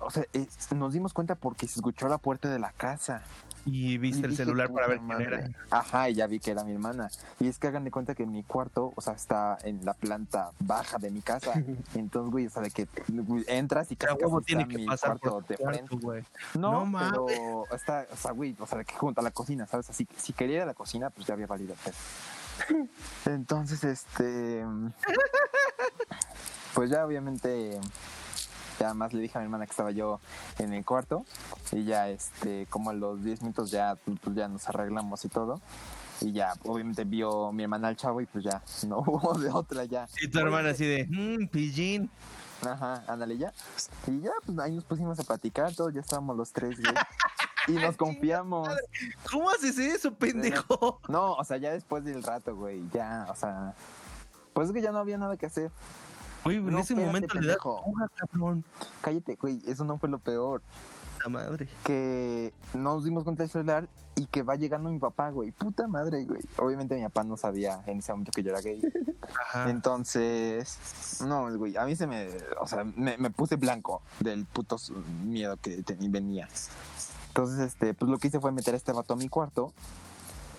[0.00, 3.22] O sea, es- nos dimos cuenta porque se escuchó la puerta de la casa.
[3.66, 5.44] Y viste Y el celular para ver "Puta quién madre".
[5.44, 5.58] era.
[5.70, 7.10] Ajá, y ya vi que era mi hermana.
[7.40, 10.50] Y es que hagan de cuenta que mi cuarto, o sea, está en la planta
[10.60, 11.52] baja de mi casa.
[11.94, 14.86] Entonces, güey, o sea, de que güey, entras y casi, casi tiene está que mi
[14.86, 15.96] pasar cuarto por de frente.
[15.96, 16.24] güey.
[16.54, 17.12] No, No mames.
[17.26, 19.90] pero está, o sea, güey, o sea, de que junto a la cocina, ¿sabes?
[19.90, 21.74] Así que si quería ir a la cocina, pues ya había valido.
[23.26, 24.64] Entonces, este.
[26.74, 27.80] Pues ya obviamente,
[28.78, 30.20] ya más le dije a mi hermana que estaba yo
[30.58, 31.24] en el cuarto
[31.72, 35.60] y ya este, como a los 10 minutos ya, pues ya nos arreglamos y todo.
[36.20, 39.84] Y ya, obviamente vio mi hermana al chavo y pues ya, no hubo de otra
[39.84, 40.06] ya.
[40.20, 42.10] Y tu hermana así de, mmm, pillín.
[42.62, 43.52] Ajá, ándale ya.
[44.06, 46.94] Y ya, pues ahí nos pusimos a platicar, todos ya estábamos los tres, güey.
[47.68, 48.68] Y nos confiamos.
[49.30, 51.00] ¿Cómo haces eso, pendejo?
[51.08, 53.74] No, o sea, ya después del rato, güey, ya, o sea,
[54.52, 55.70] pues es que ya no había nada que hacer.
[56.44, 57.56] Güey, en No, ese espérate, momento le
[58.16, 58.64] cabrón.
[59.02, 60.62] Cállate, güey, eso no fue lo peor.
[61.22, 61.68] La madre.
[61.84, 65.50] Que nos dimos cuenta del celular y que va llegando mi papá, güey.
[65.52, 66.40] Puta madre, güey.
[66.56, 68.80] Obviamente mi papá no sabía en ese momento que yo era gay.
[69.38, 69.68] Ajá.
[69.68, 72.28] Entonces, no, güey, a mí se me,
[72.58, 74.76] o sea, me, me puse blanco del puto
[75.24, 76.48] miedo que te- venía.
[77.28, 79.72] Entonces, este, pues lo que hice fue meter a este vato a mi cuarto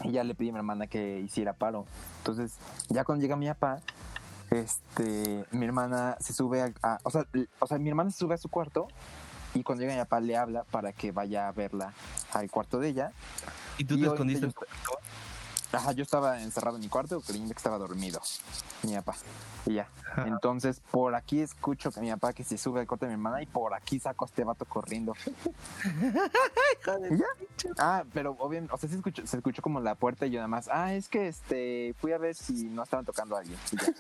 [0.04, 1.86] y ya le pedí a mi hermana que hiciera paro.
[2.20, 2.54] Entonces,
[2.90, 3.80] ya cuando llega mi papá,
[4.52, 7.26] este, mi hermana se sube a, a- o sea,
[7.60, 8.88] o sea, mi hermana se sube a su cuarto
[9.54, 11.94] y cuando llega mi papá le habla para que vaya a verla
[12.34, 13.12] al cuarto de ella.
[13.78, 14.48] Y tú Y te escondiste.
[14.48, 14.54] yo
[15.74, 18.20] Ajá, yo estaba encerrado en mi cuarto, creyendo que estaba dormido,
[18.84, 19.16] mi papá.
[19.66, 19.88] Y ya.
[20.26, 23.42] Entonces, por aquí escucho que mi papá que se sube al cuarto de mi hermana
[23.42, 25.14] y por aquí saco a este vato corriendo.
[27.10, 27.26] ¿Y ya?
[27.78, 30.48] Ah, pero obviamente, o sea, se escuchó, se escuchó como la puerta y yo nada
[30.48, 33.58] más, ah, es que este, fui a ver si no estaban tocando a alguien.
[33.72, 33.94] Y ya.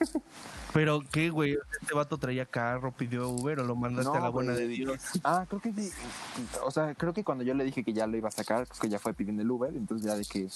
[0.74, 4.30] Pero qué, güey, este vato traía carro, pidió Uber o lo mandaste No, a la
[4.30, 4.68] buena güey.
[4.68, 5.02] de Dios.
[5.24, 5.92] Ah, creo que sí.
[6.64, 8.80] O sea, creo que cuando yo le dije que ya lo iba a sacar, pues
[8.80, 10.48] que ya fue pidiendo el Uber, entonces ya de que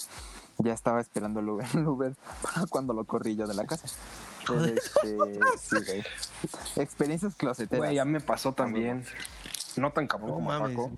[0.60, 3.86] ya estaba esperando el Uber, el Uber para cuando lo corrí yo de la casa.
[3.86, 4.82] Este,
[5.60, 6.04] sí, güey.
[6.76, 7.80] Experiencias closeteras.
[7.86, 9.06] Güey, ya me pasó también.
[9.76, 10.76] No tan cabrón No como mames.
[10.76, 10.92] Paco,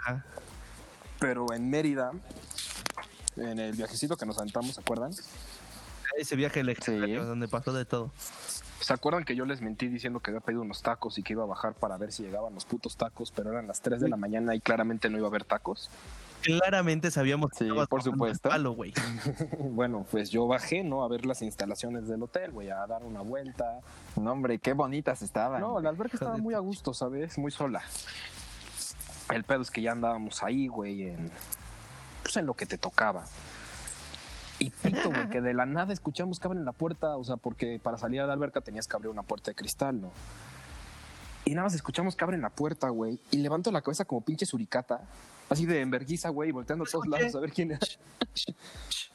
[0.00, 0.24] Ajá.
[1.20, 2.10] pero en Mérida,
[3.36, 5.12] en el viajecito que nos aventamos, ¿se acuerdan?
[6.16, 7.26] Ese viaje legendario Sí.
[7.28, 8.10] donde pasó de todo.
[8.80, 11.42] ¿Se acuerdan que yo les mentí diciendo que había pedido unos tacos y que iba
[11.42, 14.16] a bajar para ver si llegaban los putos tacos, pero eran las 3 de la
[14.16, 15.90] mañana y claramente no iba a haber tacos?
[16.42, 18.48] Claramente sabíamos que Sí, estabas por supuesto.
[18.48, 18.92] palo, güey.
[19.58, 21.04] Bueno, pues yo bajé, ¿no?
[21.04, 23.80] A ver las instalaciones del hotel, güey, a dar una vuelta.
[24.16, 25.60] No, hombre, qué bonitas estaban.
[25.60, 27.38] No, la alberca estaba muy a gusto, ¿sabes?
[27.38, 27.82] Muy sola.
[29.30, 31.30] El pedo es que ya andábamos ahí, güey, en.
[32.22, 33.24] Pues en lo que te tocaba.
[34.58, 37.78] Y pito, güey, que de la nada escuchamos que abren la puerta, o sea, porque
[37.80, 40.10] para salir a la alberca tenías que abrir una puerta de cristal, ¿no?
[41.48, 44.44] Y nada más escuchamos que abren la puerta, güey, y levanto la cabeza como pinche
[44.44, 45.00] suricata,
[45.48, 47.78] así de enverguiza, güey, volteando a todos lados a ver quién.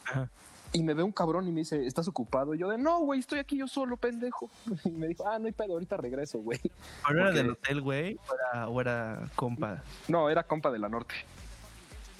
[0.05, 0.29] Ajá.
[0.71, 2.55] Y me ve un cabrón y me dice, ¿estás ocupado?
[2.55, 4.49] Y yo de, no, güey, estoy aquí yo solo, pendejo.
[4.83, 6.59] Y me dijo, ah, no hay pedo, ahorita regreso, güey.
[7.07, 8.15] ¿Pero era del hotel, güey?
[8.15, 9.83] ¿O era, o era compa?
[10.07, 11.13] No, era compa de la norte,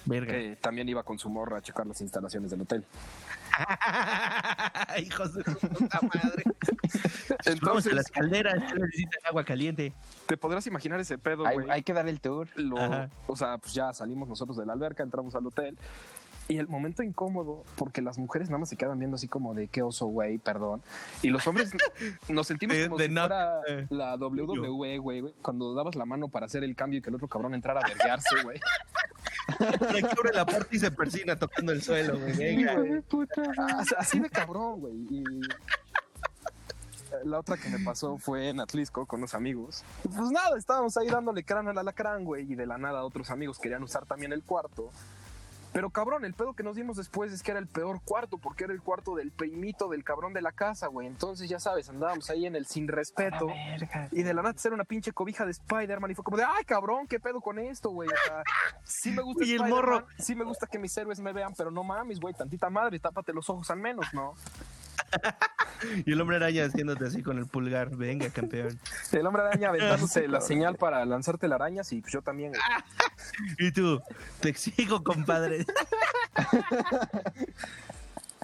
[0.04, 0.32] Verga.
[0.32, 2.84] que también iba con su morra a checar las instalaciones del hotel.
[4.98, 6.42] Hijos de su puta madre.
[6.84, 9.92] Vamos a Entonces, las calderas, necesitan agua caliente.
[10.26, 11.70] te podrás imaginar ese pedo, hay, güey.
[11.70, 12.48] hay que dar el tour.
[12.56, 15.76] Lo- o sea, pues ya salimos nosotros de la alberca, entramos al hotel.
[16.46, 19.66] Y el momento incómodo, porque las mujeres nada más se quedan viendo así como de
[19.68, 20.82] qué oso, güey, perdón.
[21.22, 21.72] Y los hombres
[22.28, 23.86] nos sentimos De- como de si no- fuera eh.
[23.88, 24.68] la WWE,
[24.98, 27.54] güey, güey, cuando dabas la mano para hacer el cambio y que el otro cabrón
[27.54, 28.60] entrara a verguearse, güey.
[29.58, 32.36] Que abre la puerta y se persina tocando el suelo, güey.
[32.36, 32.76] Venga.
[33.96, 34.94] Así de cabrón, güey.
[35.10, 35.24] Y
[37.24, 39.84] la otra que me pasó fue en Atlisco con unos amigos.
[40.02, 43.58] Pues nada, estábamos ahí dándole crán al alacrán, güey, y de la nada otros amigos
[43.58, 44.90] querían usar también el cuarto.
[45.74, 48.62] Pero cabrón, el pedo que nos dimos después es que era el peor cuarto, porque
[48.62, 51.08] era el cuarto del primito del cabrón de la casa, güey.
[51.08, 53.48] Entonces, ya sabes, andábamos ahí en el sin respeto.
[54.12, 56.64] Y de la nada era una pinche cobija de Spider-Man y fue como de, ay,
[56.64, 58.08] cabrón, ¿qué pedo con esto, güey?
[58.08, 58.44] O sea,
[58.84, 60.06] sí me gusta Y el morro.
[60.16, 63.32] sí me gusta que mis héroes me vean, pero no mames, güey, tantita madre, tápate
[63.32, 64.34] los ojos al menos, ¿no?
[66.06, 67.94] Y el hombre araña haciéndote así con el pulgar.
[67.96, 68.78] Venga, campeón.
[69.12, 72.52] El hombre araña aventándose la señal para lanzarte las arañas y pues yo también.
[73.58, 74.00] Y tú,
[74.40, 75.64] te exijo, compadre.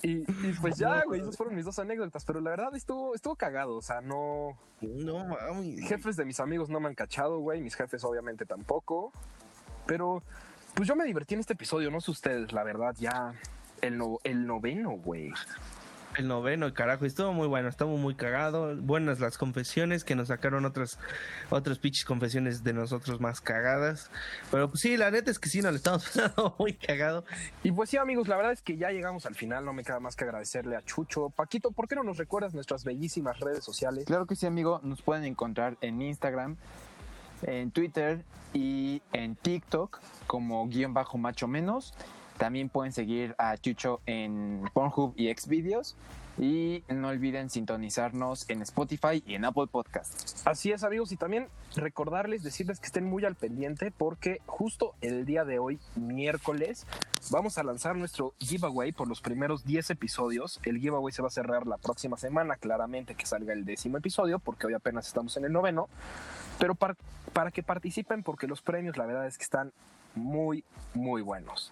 [0.03, 3.37] Y, y pues ya, güey, esas fueron mis dos anécdotas, pero la verdad estuvo, estuvo
[3.37, 4.57] cagado, o sea, no...
[4.81, 5.87] No mames.
[5.87, 9.13] Jefes de mis amigos no me han cachado, güey, mis jefes obviamente tampoco,
[9.87, 10.23] pero
[10.73, 13.35] pues yo me divertí en este episodio, no sé ustedes, la verdad, ya
[13.83, 15.35] el, no- el noveno, güey.
[16.17, 18.75] El noveno, carajo, estuvo muy bueno, estuvo muy cagado.
[18.77, 20.99] Buenas las confesiones que nos sacaron otras,
[21.51, 24.11] otras pinches confesiones de nosotros más cagadas.
[24.51, 27.25] Pero pues sí, la neta es que sí, nos lo estamos pasando muy cagado.
[27.63, 30.01] Y pues sí, amigos, la verdad es que ya llegamos al final, no me queda
[30.01, 31.31] más que agradecerle a Chucho.
[31.31, 34.05] Paquito, ¿por qué no nos recuerdas nuestras bellísimas redes sociales?
[34.07, 34.81] Claro que sí, amigo.
[34.83, 36.57] Nos pueden encontrar en Instagram,
[37.43, 41.95] en Twitter y en TikTok como guion bajo macho menos.
[42.41, 45.95] También pueden seguir a Chucho en Pornhub y Xvideos.
[46.39, 50.47] Y no olviden sintonizarnos en Spotify y en Apple Podcast.
[50.47, 55.27] Así es, amigos, y también recordarles, decirles que estén muy al pendiente porque justo el
[55.27, 56.87] día de hoy, miércoles,
[57.31, 60.61] vamos a lanzar nuestro giveaway por los primeros 10 episodios.
[60.63, 64.39] El giveaway se va a cerrar la próxima semana, claramente que salga el décimo episodio,
[64.39, 65.91] porque hoy apenas estamos en el noveno.
[66.59, 66.97] Pero para,
[67.35, 69.75] para que participen, porque los premios, la verdad es que están
[70.15, 70.65] muy,
[70.95, 71.71] muy buenos.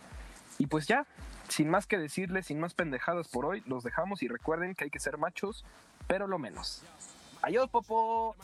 [0.59, 1.07] Y pues ya,
[1.49, 4.91] sin más que decirles, sin más pendejadas por hoy, los dejamos y recuerden que hay
[4.91, 5.65] que ser machos,
[6.07, 6.83] pero lo menos.
[7.43, 8.35] Adiós, Popo.